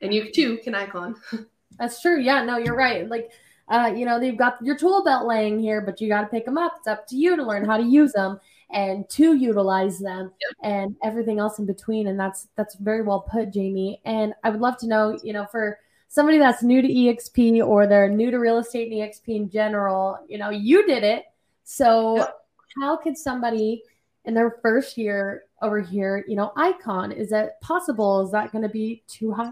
And 0.00 0.12
you 0.12 0.32
too 0.32 0.58
can 0.58 0.74
icon. 0.74 1.16
That's 1.78 2.00
true. 2.00 2.20
Yeah, 2.20 2.42
no, 2.44 2.58
you're 2.58 2.76
right. 2.76 3.08
Like 3.08 3.30
uh, 3.68 3.92
you 3.94 4.04
know, 4.04 4.20
you've 4.20 4.36
got 4.36 4.58
your 4.62 4.76
tool 4.76 5.02
belt 5.04 5.26
laying 5.26 5.58
here, 5.58 5.80
but 5.80 6.00
you 6.00 6.08
got 6.08 6.22
to 6.22 6.26
pick 6.28 6.44
them 6.44 6.58
up. 6.58 6.74
It's 6.78 6.86
up 6.86 7.06
to 7.08 7.16
you 7.16 7.36
to 7.36 7.42
learn 7.42 7.64
how 7.64 7.76
to 7.76 7.82
use 7.82 8.12
them 8.12 8.40
and 8.70 9.08
to 9.10 9.34
utilize 9.34 9.98
them 9.98 10.32
yep. 10.40 10.56
and 10.62 10.96
everything 11.02 11.38
else 11.38 11.58
in 11.58 11.66
between. 11.66 12.08
And 12.08 12.18
that's 12.18 12.48
that's 12.56 12.76
very 12.76 13.02
well 13.02 13.20
put, 13.20 13.52
Jamie. 13.52 14.00
And 14.04 14.34
I 14.44 14.50
would 14.50 14.60
love 14.60 14.76
to 14.78 14.86
know, 14.86 15.18
you 15.22 15.32
know, 15.32 15.46
for 15.50 15.78
somebody 16.08 16.38
that's 16.38 16.62
new 16.62 16.80
to 16.80 16.88
EXP 16.88 17.66
or 17.66 17.86
they're 17.86 18.08
new 18.08 18.30
to 18.30 18.38
real 18.38 18.58
estate 18.58 18.92
and 18.92 19.00
EXP 19.00 19.36
in 19.36 19.50
general, 19.50 20.18
you 20.28 20.38
know, 20.38 20.50
you 20.50 20.86
did 20.86 21.02
it 21.02 21.24
so, 21.68 22.24
how 22.80 22.96
could 22.96 23.18
somebody 23.18 23.82
in 24.24 24.34
their 24.34 24.58
first 24.62 24.96
year 24.96 25.42
over 25.62 25.80
here, 25.80 26.24
you 26.28 26.36
know, 26.36 26.52
icon, 26.56 27.10
is 27.10 27.28
that 27.30 27.60
possible? 27.60 28.24
Is 28.24 28.30
that 28.30 28.52
going 28.52 28.62
to 28.62 28.68
be 28.68 29.02
too 29.08 29.32
high 29.32 29.50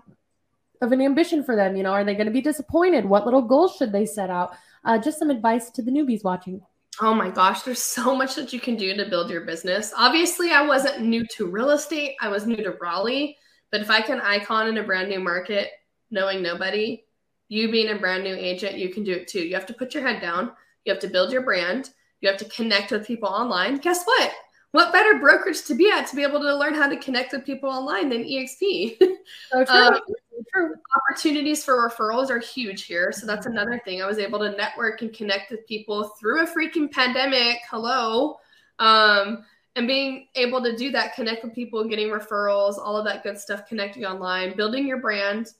of 0.80 0.92
an 0.92 1.00
ambition 1.00 1.42
for 1.42 1.56
them? 1.56 1.76
You 1.76 1.82
know, 1.82 1.92
are 1.92 2.04
they 2.04 2.14
going 2.14 2.26
to 2.26 2.32
be 2.32 2.40
disappointed? 2.40 3.04
What 3.04 3.24
little 3.24 3.42
goals 3.42 3.76
should 3.76 3.92
they 3.92 4.06
set 4.06 4.30
out? 4.30 4.54
Uh, 4.84 4.98
just 4.98 5.18
some 5.18 5.30
advice 5.30 5.70
to 5.70 5.82
the 5.82 5.90
newbies 5.90 6.24
watching. 6.24 6.60
Oh 7.00 7.14
my 7.14 7.30
gosh, 7.30 7.62
there's 7.62 7.82
so 7.82 8.14
much 8.14 8.34
that 8.36 8.52
you 8.52 8.60
can 8.60 8.76
do 8.76 8.94
to 8.94 9.08
build 9.08 9.30
your 9.30 9.40
business. 9.42 9.92
Obviously, 9.96 10.50
I 10.50 10.62
wasn't 10.62 11.02
new 11.02 11.26
to 11.28 11.46
real 11.46 11.70
estate, 11.70 12.16
I 12.20 12.28
was 12.28 12.46
new 12.46 12.56
to 12.56 12.76
Raleigh. 12.80 13.36
But 13.72 13.80
if 13.80 13.90
I 13.90 14.00
can 14.00 14.20
icon 14.20 14.68
in 14.68 14.78
a 14.78 14.84
brand 14.84 15.08
new 15.08 15.18
market, 15.18 15.70
knowing 16.10 16.42
nobody, 16.42 17.04
you 17.48 17.70
being 17.70 17.90
a 17.90 17.98
brand 17.98 18.22
new 18.22 18.34
agent, 18.34 18.78
you 18.78 18.88
can 18.88 19.02
do 19.02 19.12
it 19.12 19.26
too. 19.26 19.40
You 19.40 19.54
have 19.54 19.66
to 19.66 19.74
put 19.74 19.94
your 19.94 20.06
head 20.06 20.20
down, 20.20 20.52
you 20.84 20.92
have 20.92 21.00
to 21.00 21.08
build 21.08 21.32
your 21.32 21.42
brand, 21.42 21.90
you 22.20 22.28
have 22.28 22.38
to 22.38 22.44
connect 22.44 22.92
with 22.92 23.06
people 23.06 23.28
online. 23.28 23.78
Guess 23.78 24.04
what? 24.04 24.32
What 24.74 24.92
better 24.92 25.20
brokerage 25.20 25.62
to 25.66 25.74
be 25.76 25.88
at 25.88 26.08
to 26.08 26.16
be 26.16 26.24
able 26.24 26.40
to 26.40 26.52
learn 26.52 26.74
how 26.74 26.88
to 26.88 26.96
connect 26.96 27.32
with 27.32 27.46
people 27.46 27.70
online 27.70 28.08
than 28.08 28.24
EXP? 28.24 29.00
So 29.52 29.64
true. 29.64 29.74
um, 29.74 30.00
true. 30.52 30.74
Opportunities 30.96 31.64
for 31.64 31.88
referrals 31.88 32.28
are 32.28 32.40
huge 32.40 32.82
here. 32.82 33.12
So 33.12 33.24
that's 33.24 33.46
another 33.46 33.80
thing. 33.84 34.02
I 34.02 34.06
was 34.06 34.18
able 34.18 34.40
to 34.40 34.50
network 34.50 35.00
and 35.00 35.14
connect 35.14 35.52
with 35.52 35.64
people 35.66 36.08
through 36.20 36.42
a 36.42 36.46
freaking 36.46 36.90
pandemic. 36.90 37.58
Hello. 37.70 38.36
Um, 38.80 39.44
and 39.76 39.86
being 39.86 40.26
able 40.34 40.60
to 40.64 40.76
do 40.76 40.90
that, 40.90 41.14
connect 41.14 41.44
with 41.44 41.54
people, 41.54 41.84
getting 41.88 42.08
referrals, 42.08 42.76
all 42.76 42.96
of 42.96 43.04
that 43.04 43.22
good 43.22 43.38
stuff, 43.38 43.68
connecting 43.68 44.04
online, 44.04 44.56
building 44.56 44.88
your 44.88 44.98
brand 44.98 45.52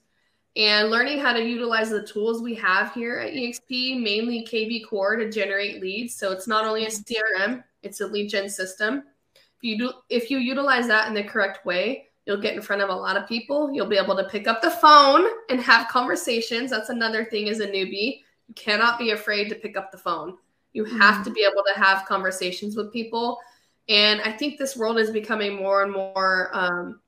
and 0.57 0.89
learning 0.89 1.19
how 1.19 1.33
to 1.33 1.41
utilize 1.41 1.89
the 1.89 2.05
tools 2.05 2.41
we 2.41 2.55
have 2.55 2.93
here 2.93 3.17
at 3.19 3.33
EXP, 3.33 4.01
mainly 4.01 4.45
KV 4.45 4.87
Core 4.87 5.15
to 5.15 5.29
generate 5.29 5.81
leads. 5.81 6.15
So 6.15 6.31
it's 6.31 6.47
not 6.47 6.65
only 6.65 6.85
a 6.85 6.89
CRM, 6.89 7.63
it's 7.85 8.01
a 8.01 8.07
lead 8.07 8.29
gen 8.29 8.49
system. 8.49 9.03
If 9.35 9.63
you 9.63 9.77
do 9.77 9.93
if 10.09 10.29
you 10.29 10.37
utilize 10.37 10.87
that 10.87 11.07
in 11.07 11.13
the 11.13 11.23
correct 11.23 11.65
way, 11.65 12.09
you'll 12.25 12.41
get 12.41 12.55
in 12.55 12.61
front 12.61 12.81
of 12.81 12.89
a 12.89 12.95
lot 12.95 13.17
of 13.17 13.27
people. 13.27 13.71
You'll 13.71 13.87
be 13.87 13.97
able 13.97 14.15
to 14.15 14.25
pick 14.25 14.47
up 14.47 14.61
the 14.61 14.71
phone 14.71 15.25
and 15.49 15.59
have 15.61 15.87
conversations. 15.87 16.71
That's 16.71 16.89
another 16.89 17.25
thing 17.25 17.49
as 17.49 17.59
a 17.59 17.67
newbie. 17.67 18.21
You 18.47 18.53
cannot 18.55 18.99
be 18.99 19.11
afraid 19.11 19.49
to 19.49 19.55
pick 19.55 19.77
up 19.77 19.91
the 19.91 19.97
phone. 19.97 20.37
You 20.73 20.83
have 20.85 21.15
mm-hmm. 21.15 21.23
to 21.23 21.31
be 21.31 21.47
able 21.49 21.63
to 21.73 21.79
have 21.79 22.05
conversations 22.05 22.75
with 22.75 22.91
people. 22.91 23.39
And 23.87 24.21
I 24.21 24.31
think 24.31 24.57
this 24.57 24.75
world 24.75 24.97
is 24.97 25.11
becoming 25.11 25.55
more 25.55 25.83
and 25.83 25.91
more 25.91 26.49
um, 26.53 26.99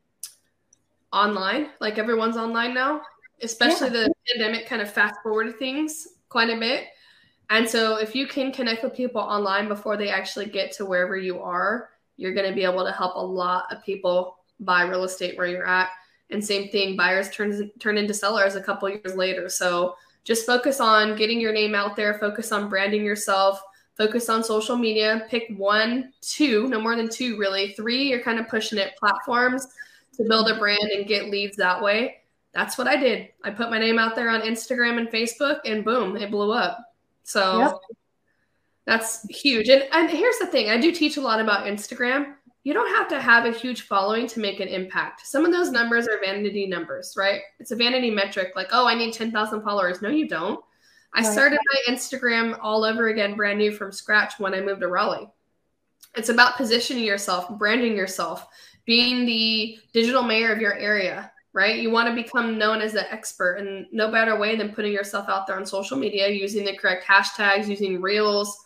online. 1.12 1.70
Like 1.82 1.98
everyone's 1.98 2.38
online 2.38 2.74
now 2.74 3.02
especially 3.42 3.88
yeah. 3.88 4.06
the 4.06 4.14
pandemic 4.30 4.68
kind 4.68 4.82
of 4.82 4.92
fast 4.92 5.16
forwarded 5.22 5.58
things 5.60 6.08
quite 6.30 6.50
a 6.50 6.60
bit. 6.60 6.86
And 7.50 7.68
so 7.70 7.98
if 7.98 8.14
you 8.14 8.28
can 8.28 8.52
connect 8.52 8.84
with 8.84 8.94
people 8.94 9.22
online 9.22 9.68
before 9.68 9.96
they 9.96 10.10
actually 10.10 10.48
get 10.48 10.72
to 10.74 10.86
wherever 10.86 11.16
you 11.16 11.40
are, 11.42 11.90
you're 12.18 12.34
going 12.34 12.50
to 12.50 12.56
be 12.56 12.64
able 12.64 12.84
to 12.84 12.92
help 12.92 13.16
a 13.16 13.26
lot 13.26 13.72
of 13.72 13.84
people 13.84 14.38
buy 14.60 14.84
real 14.84 15.04
estate 15.04 15.38
where 15.38 15.48
you're 15.48 15.68
at. 15.68 15.90
And 16.30 16.44
same 16.44 16.70
thing, 16.70 16.98
buyers 16.98 17.30
turn 17.30 17.72
turn 17.80 17.98
into 17.98 18.14
sellers 18.14 18.56
a 18.56 18.62
couple 18.62 18.90
years 18.90 19.16
later. 19.16 19.48
So 19.48 19.96
just 20.26 20.46
focus 20.46 20.82
on 20.82 21.16
getting 21.16 21.40
your 21.40 21.54
name 21.54 21.74
out 21.74 21.96
there, 21.96 22.16
focus 22.16 22.52
on 22.52 22.68
branding 22.68 23.06
yourself, 23.06 23.62
focus 23.96 24.28
on 24.28 24.44
social 24.44 24.76
media, 24.76 25.26
pick 25.30 25.46
one, 25.56 26.12
two, 26.20 26.68
no 26.68 26.82
more 26.82 26.98
than 26.98 27.08
two 27.08 27.38
really. 27.38 27.72
Three, 27.74 28.10
you're 28.10 28.22
kind 28.24 28.40
of 28.40 28.50
pushing 28.50 28.78
it 28.78 28.98
platforms 28.98 29.68
to 30.18 30.26
build 30.26 30.50
a 30.50 30.58
brand 30.58 30.92
and 30.94 31.08
get 31.08 31.30
leads 31.30 31.56
that 31.58 31.82
way. 31.82 32.18
That's 32.54 32.78
what 32.78 32.88
I 32.88 32.98
did. 32.98 33.30
I 33.44 33.52
put 33.52 33.70
my 33.70 33.80
name 33.80 34.00
out 34.00 34.16
there 34.16 34.30
on 34.30 34.42
Instagram 34.42 34.98
and 34.98 35.08
Facebook, 35.08 35.60
and 35.64 35.86
boom, 35.86 36.18
it 36.18 36.32
blew 36.32 36.52
up. 36.52 36.87
So 37.28 37.60
yep. 37.60 37.74
that's 38.86 39.28
huge. 39.28 39.68
And, 39.68 39.84
and 39.92 40.10
here's 40.10 40.38
the 40.40 40.48
thing 40.48 40.70
I 40.70 40.80
do 40.80 40.94
teach 40.94 41.18
a 41.18 41.22
lot 41.22 41.42
about 41.42 41.66
Instagram. 41.66 42.36
You 42.64 42.74
don't 42.74 42.96
have 42.96 43.10
to 43.10 43.20
have 43.20 43.46
a 43.46 43.52
huge 43.52 43.82
following 43.82 44.28
to 44.28 44.40
make 44.40 44.62
an 44.62 44.70
impact. 44.70 45.28
Some 45.28 45.44
of 45.44 45.52
those 45.52 45.70
numbers 45.70 46.08
are 46.08 46.20
vanity 46.24 46.68
numbers, 46.68 47.16
right? 47.18 47.42
It's 47.60 47.72
a 47.72 47.76
vanity 47.76 48.10
metric, 48.10 48.54
like, 48.56 48.70
oh, 48.72 48.88
I 48.88 48.96
need 48.96 49.14
10,000 49.14 49.62
followers. 49.62 50.02
No, 50.02 50.08
you 50.08 50.28
don't. 50.28 50.64
I 51.14 51.22
started 51.22 51.60
my 51.74 51.94
Instagram 51.94 52.58
all 52.62 52.86
over 52.86 53.10
again, 53.10 53.36
brand 53.36 53.58
new 53.58 53.72
from 53.72 53.92
scratch 53.92 54.40
when 54.40 54.54
I 54.54 54.62
moved 54.62 54.82
to 54.82 54.88
Raleigh. 54.88 55.30
It's 56.16 56.30
about 56.30 56.58
positioning 56.58 57.04
yourself, 57.04 57.50
branding 57.58 57.96
yourself, 57.96 58.48
being 58.86 59.26
the 59.26 59.80
digital 59.94 60.24
mayor 60.24 60.54
of 60.54 60.62
your 60.62 60.76
area, 60.76 61.32
right? 61.54 61.80
You 61.80 61.90
want 61.90 62.08
to 62.10 62.16
become 62.16 62.58
known 62.58 62.82
as 62.82 62.94
the 62.94 63.12
expert, 63.12 63.56
and 63.56 63.88
no 63.92 64.12
better 64.12 64.38
way 64.38 64.56
than 64.56 64.74
putting 64.74 64.92
yourself 64.92 65.28
out 65.30 65.48
there 65.48 65.58
on 65.58 65.66
social 65.66 65.98
media, 65.98 66.28
using 66.30 66.66
the 66.66 66.78
correct 66.78 67.06
hashtags, 67.06 67.68
using 67.68 68.02
reels, 68.02 68.58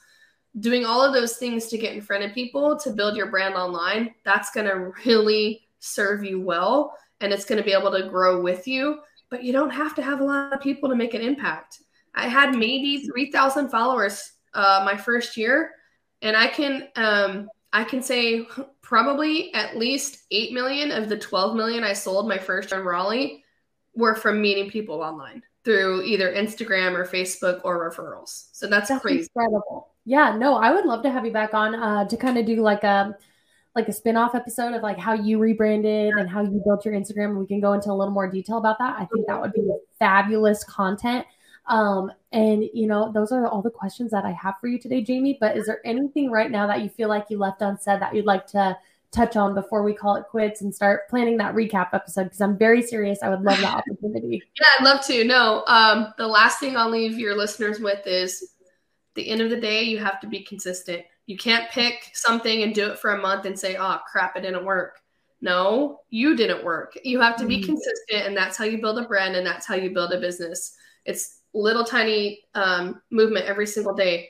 doing 0.60 0.86
all 0.86 1.02
of 1.02 1.14
those 1.14 1.38
things 1.38 1.68
to 1.68 1.78
get 1.78 1.94
in 1.94 2.02
front 2.02 2.24
of 2.24 2.34
people 2.34 2.78
to 2.78 2.92
build 2.92 3.16
your 3.16 3.32
brand 3.32 3.56
online. 3.56 4.14
That's 4.26 4.52
going 4.52 4.68
to 4.68 4.92
really 5.06 5.68
serve 5.80 6.24
you 6.24 6.42
well, 6.42 6.96
and 7.22 7.32
it's 7.32 7.46
going 7.46 7.58
to 7.58 7.64
be 7.64 7.74
able 7.74 7.92
to 7.92 8.10
grow 8.10 8.42
with 8.42 8.68
you. 8.68 9.00
But 9.30 9.44
you 9.44 9.54
don't 9.54 9.70
have 9.70 9.96
to 9.96 10.02
have 10.02 10.20
a 10.20 10.26
lot 10.26 10.54
of 10.54 10.60
people 10.60 10.90
to 10.90 10.96
make 10.96 11.14
an 11.14 11.22
impact. 11.22 11.80
I 12.14 12.28
had 12.28 12.52
maybe 12.52 13.06
3,000 13.06 13.70
followers 13.70 14.34
uh, 14.54 14.84
my 14.86 14.98
first 14.98 15.38
year, 15.38 15.72
and 16.22 16.36
I 16.36 16.48
can 16.48 16.90
um, 16.98 17.48
I 17.74 17.84
can 17.84 18.02
say 18.02 18.48
probably 18.82 19.54
at 19.54 19.78
least 19.78 20.26
8 20.32 20.54
million 20.54 20.92
of 20.92 21.10
the 21.10 21.18
12 21.18 21.56
million 21.56 21.84
I 21.84 21.94
sold 21.94 22.28
my 22.28 22.38
first 22.38 22.72
in 22.74 22.82
Raleigh 22.82 23.44
were 23.96 24.16
from 24.16 24.42
meeting 24.42 24.70
people 24.70 25.02
online 25.02 25.44
through 25.64 26.04
either 26.04 26.34
Instagram 26.34 26.98
or 26.98 27.06
Facebook 27.06 27.62
or 27.64 27.90
referrals. 27.90 28.48
So 28.52 28.68
that's, 28.68 28.90
that's 28.90 29.02
crazy. 29.02 29.28
Incredible. 29.36 29.90
Yeah, 30.06 30.36
no, 30.36 30.56
I 30.56 30.74
would 30.74 30.86
love 30.86 31.04
to 31.04 31.12
have 31.12 31.26
you 31.26 31.32
back 31.32 31.54
on 31.54 31.76
uh, 31.76 32.08
to 32.08 32.18
kind 32.18 32.38
of 32.38 32.46
do 32.46 32.58
like 32.58 32.84
a 32.84 33.16
like 33.74 33.88
a 33.88 33.94
spin-off 33.94 34.36
episode 34.36 34.74
of 34.74 34.82
like 34.82 34.98
how 34.98 35.14
you 35.14 35.40
rebranded 35.40 36.14
and 36.16 36.30
how 36.30 36.42
you 36.42 36.62
built 36.66 36.84
your 36.84 36.94
Instagram. 36.94 37.40
We 37.40 37.48
can 37.48 37.62
go 37.62 37.72
into 37.72 37.90
a 37.90 37.94
little 37.94 38.14
more 38.14 38.30
detail 38.30 38.58
about 38.58 38.78
that. 38.80 38.98
I 38.98 39.06
think 39.06 39.28
that 39.28 39.40
would 39.40 39.54
be 39.54 39.66
fabulous 39.98 40.66
content. 40.66 41.26
Um, 41.68 42.12
and 42.32 42.64
you 42.74 42.88
know, 42.88 43.12
those 43.12 43.32
are 43.32 43.48
all 43.48 43.62
the 43.62 43.70
questions 43.70 44.12
that 44.12 44.26
I 44.26 44.32
have 44.32 44.56
for 44.60 44.68
you 44.68 44.80
today, 44.80 45.02
Jamie. 45.02 45.38
But 45.40 45.58
is 45.58 45.66
there 45.66 45.86
anything 45.86 46.32
right 46.32 46.52
now 46.52 46.68
that 46.68 46.82
you 46.82 46.90
feel 46.90 47.10
like 47.10 47.26
you 47.30 47.38
left 47.38 47.62
unsaid 47.62 48.02
that 48.02 48.16
you'd 48.16 48.26
like 48.26 48.48
to 48.48 48.78
touch 49.12 49.36
on 49.36 49.54
before 49.54 49.84
we 49.84 49.94
call 49.94 50.16
it 50.16 50.26
quits 50.30 50.62
and 50.62 50.74
start 50.74 51.10
planning 51.10 51.38
that 51.38 51.56
recap 51.56 51.90
episode? 51.94 52.26
Because 52.26 52.42
I'm 52.42 52.58
very 52.58 52.82
serious. 52.82 53.20
I 53.22 53.30
would 53.30 53.42
love 53.42 53.60
that 53.60 53.76
opportunity. 53.88 54.42
yeah, 54.60 54.68
I'd 54.80 54.86
love 54.86 55.06
to. 55.06 55.24
No, 55.24 55.64
um, 55.68 56.14
the 56.18 56.28
last 56.28 56.60
thing 56.60 56.76
I'll 56.76 56.90
leave 56.90 57.18
your 57.18 57.38
listeners 57.38 57.80
with 57.80 58.06
is 58.06 58.54
the 59.16 59.30
end 59.30 59.42
of 59.42 59.50
the 59.50 59.60
day, 59.60 59.84
you 59.84 60.00
have 60.00 60.20
to 60.22 60.28
be 60.28 60.44
consistent. 60.44 61.04
You 61.26 61.38
can't 61.38 61.70
pick 61.70 62.12
something 62.14 62.64
and 62.64 62.74
do 62.74 62.90
it 62.90 63.00
for 63.00 63.12
a 63.12 63.22
month 63.22 63.46
and 63.46 63.58
say, 63.58 63.78
oh, 63.78 64.00
crap, 64.10 64.36
it 64.36 64.42
didn't 64.42 64.66
work. 64.66 65.00
No, 65.42 66.02
you 66.10 66.36
didn't 66.36 66.64
work. 66.64 66.98
You 67.04 67.20
have 67.20 67.36
to 67.38 67.46
be 67.46 67.58
mm-hmm. 67.58 67.66
consistent, 67.66 68.28
and 68.28 68.38
that's 68.38 68.58
how 68.58 68.66
you 68.66 68.80
build 68.80 69.00
a 69.00 69.08
brand 69.08 69.36
and 69.36 69.46
that's 69.46 69.66
how 69.66 69.76
you 69.76 69.90
build 69.90 70.14
a 70.14 70.20
business. 70.20 70.76
It's 71.06 71.41
little 71.54 71.84
tiny 71.84 72.42
um, 72.56 73.02
movement 73.10 73.46
every 73.46 73.68
single 73.68 73.94
day, 73.94 74.30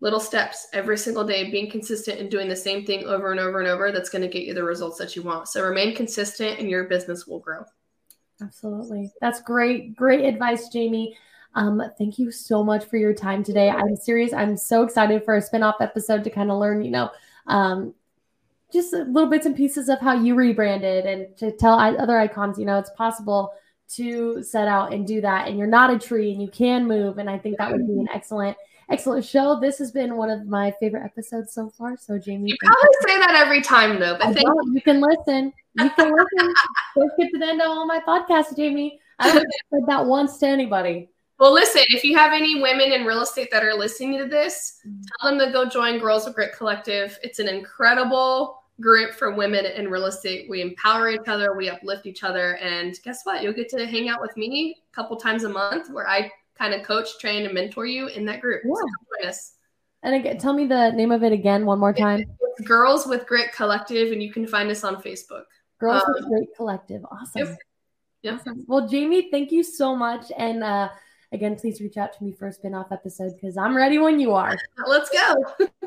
little 0.00 0.20
steps 0.20 0.68
every 0.72 0.98
single 0.98 1.24
day, 1.24 1.50
being 1.50 1.70
consistent 1.70 2.18
and 2.18 2.30
doing 2.30 2.48
the 2.48 2.56
same 2.56 2.84
thing 2.84 3.04
over 3.04 3.30
and 3.30 3.40
over 3.40 3.60
and 3.60 3.68
over. 3.68 3.92
That's 3.92 4.08
going 4.08 4.22
to 4.22 4.28
get 4.28 4.44
you 4.44 4.54
the 4.54 4.64
results 4.64 4.98
that 4.98 5.14
you 5.14 5.22
want. 5.22 5.48
So 5.48 5.62
remain 5.62 5.94
consistent, 5.94 6.58
and 6.58 6.68
your 6.68 6.84
business 6.84 7.26
will 7.26 7.40
grow. 7.40 7.64
Absolutely, 8.40 9.12
that's 9.20 9.40
great. 9.42 9.96
Great 9.96 10.24
advice, 10.24 10.68
Jamie. 10.68 11.16
Um, 11.54 11.82
thank 11.98 12.18
you 12.18 12.30
so 12.30 12.64
much 12.64 12.86
for 12.86 12.96
your 12.96 13.12
time 13.12 13.44
today. 13.44 13.68
I'm 13.68 13.94
serious. 13.94 14.32
I'm 14.32 14.56
so 14.56 14.82
excited 14.82 15.24
for 15.24 15.36
a 15.36 15.42
spinoff 15.42 15.74
episode 15.80 16.24
to 16.24 16.30
kind 16.30 16.50
of 16.50 16.58
learn, 16.58 16.82
you 16.82 16.90
know, 16.90 17.10
um, 17.46 17.94
just 18.72 18.94
little 18.94 19.28
bits 19.28 19.44
and 19.44 19.54
pieces 19.54 19.90
of 19.90 20.00
how 20.00 20.14
you 20.14 20.34
rebranded 20.34 21.04
and 21.04 21.36
to 21.36 21.52
tell 21.52 21.74
other 21.74 22.18
icons, 22.18 22.58
you 22.58 22.64
know, 22.64 22.78
it's 22.78 22.90
possible 22.96 23.52
to 23.96 24.42
set 24.42 24.68
out 24.68 24.92
and 24.92 25.06
do 25.06 25.20
that. 25.20 25.48
And 25.48 25.58
you're 25.58 25.66
not 25.66 25.92
a 25.92 25.98
tree 25.98 26.32
and 26.32 26.40
you 26.40 26.48
can 26.48 26.86
move. 26.86 27.18
And 27.18 27.28
I 27.28 27.38
think 27.38 27.58
that 27.58 27.70
would 27.70 27.86
be 27.86 27.94
an 27.94 28.08
excellent, 28.12 28.56
excellent 28.90 29.24
show. 29.24 29.58
This 29.60 29.78
has 29.78 29.90
been 29.90 30.16
one 30.16 30.30
of 30.30 30.46
my 30.46 30.72
favorite 30.80 31.04
episodes 31.04 31.52
so 31.52 31.70
far. 31.70 31.96
So, 31.96 32.18
Jamie, 32.18 32.50
you 32.50 32.56
probably 32.64 32.82
you. 32.82 33.08
say 33.08 33.18
that 33.18 33.34
every 33.34 33.62
time, 33.62 33.98
though. 33.98 34.16
But 34.18 34.34
thank 34.34 34.46
you. 34.46 34.72
you 34.74 34.80
can 34.82 35.00
listen. 35.00 35.52
You 35.74 35.90
can 35.90 36.12
listen. 36.12 36.54
Don't 36.96 37.12
get 37.18 37.30
to 37.32 37.38
the 37.38 37.46
end 37.46 37.60
of 37.60 37.68
all 37.68 37.86
my 37.86 38.00
podcasts, 38.00 38.56
Jamie. 38.56 39.00
I 39.18 39.28
haven't 39.28 39.46
said 39.70 39.82
that 39.86 40.06
once 40.06 40.38
to 40.38 40.46
anybody. 40.46 41.08
Well, 41.38 41.52
listen, 41.52 41.82
if 41.88 42.04
you 42.04 42.16
have 42.16 42.32
any 42.32 42.62
women 42.62 42.92
in 42.92 43.04
real 43.04 43.22
estate 43.22 43.48
that 43.50 43.64
are 43.64 43.74
listening 43.74 44.18
to 44.18 44.26
this, 44.26 44.78
mm. 44.86 45.02
tell 45.20 45.30
them 45.30 45.44
to 45.44 45.52
go 45.52 45.68
join 45.68 45.98
Girls 45.98 46.24
with 46.24 46.36
Grit 46.36 46.52
Collective. 46.56 47.18
It's 47.22 47.40
an 47.40 47.48
incredible 47.48 48.61
group 48.80 49.14
for 49.14 49.34
women 49.34 49.64
in 49.64 49.88
real 49.88 50.06
estate. 50.06 50.48
We 50.48 50.60
empower 50.60 51.10
each 51.10 51.28
other, 51.28 51.56
we 51.56 51.68
uplift 51.68 52.06
each 52.06 52.24
other, 52.24 52.56
and 52.56 52.94
guess 53.04 53.20
what? 53.24 53.42
You'll 53.42 53.52
get 53.52 53.68
to 53.70 53.86
hang 53.86 54.08
out 54.08 54.20
with 54.20 54.36
me 54.36 54.76
a 54.92 54.94
couple 54.94 55.16
times 55.16 55.44
a 55.44 55.48
month 55.48 55.90
where 55.90 56.08
I 56.08 56.30
kind 56.58 56.74
of 56.74 56.82
coach, 56.82 57.18
train, 57.18 57.44
and 57.44 57.54
mentor 57.54 57.86
you 57.86 58.08
in 58.08 58.24
that 58.26 58.40
group. 58.40 58.62
Yeah. 58.64 59.30
So 59.30 59.38
and 60.04 60.14
again, 60.16 60.38
tell 60.38 60.52
me 60.52 60.66
the 60.66 60.90
name 60.90 61.12
of 61.12 61.22
it 61.22 61.32
again 61.32 61.64
one 61.64 61.78
more 61.78 61.92
time. 61.92 62.20
It's 62.20 62.66
Girls 62.66 63.06
with 63.06 63.26
Grit 63.26 63.52
Collective, 63.52 64.12
and 64.12 64.22
you 64.22 64.32
can 64.32 64.46
find 64.46 64.70
us 64.70 64.82
on 64.82 64.96
Facebook. 64.96 65.44
Girls 65.78 66.02
um, 66.02 66.12
with 66.14 66.24
Grit 66.24 66.48
Collective. 66.56 67.04
Awesome. 67.10 67.46
Yep. 67.46 67.58
Yep. 68.22 68.34
Awesome. 68.34 68.64
Well, 68.66 68.88
Jamie, 68.88 69.30
thank 69.30 69.52
you 69.52 69.62
so 69.62 69.94
much. 69.94 70.32
And 70.36 70.64
uh, 70.64 70.88
again, 71.32 71.56
please 71.56 71.80
reach 71.80 71.96
out 71.96 72.12
to 72.16 72.24
me 72.24 72.32
for 72.32 72.46
a 72.48 72.52
spin-off 72.52 72.92
episode 72.92 73.34
because 73.34 73.56
I'm 73.56 73.76
ready 73.76 73.98
when 73.98 74.20
you 74.20 74.32
are. 74.32 74.56
Let's 74.86 75.10
go. 75.10 75.34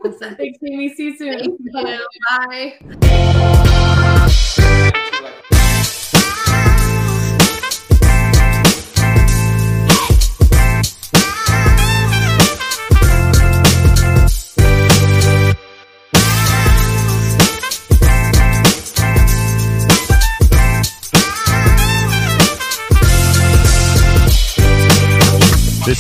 Thanks, 0.04 0.60
Amy. 0.66 0.94
See 0.94 1.06
you 1.06 1.18
soon. 1.18 1.58
Bye. 1.74 2.00
Bye. 5.50 5.82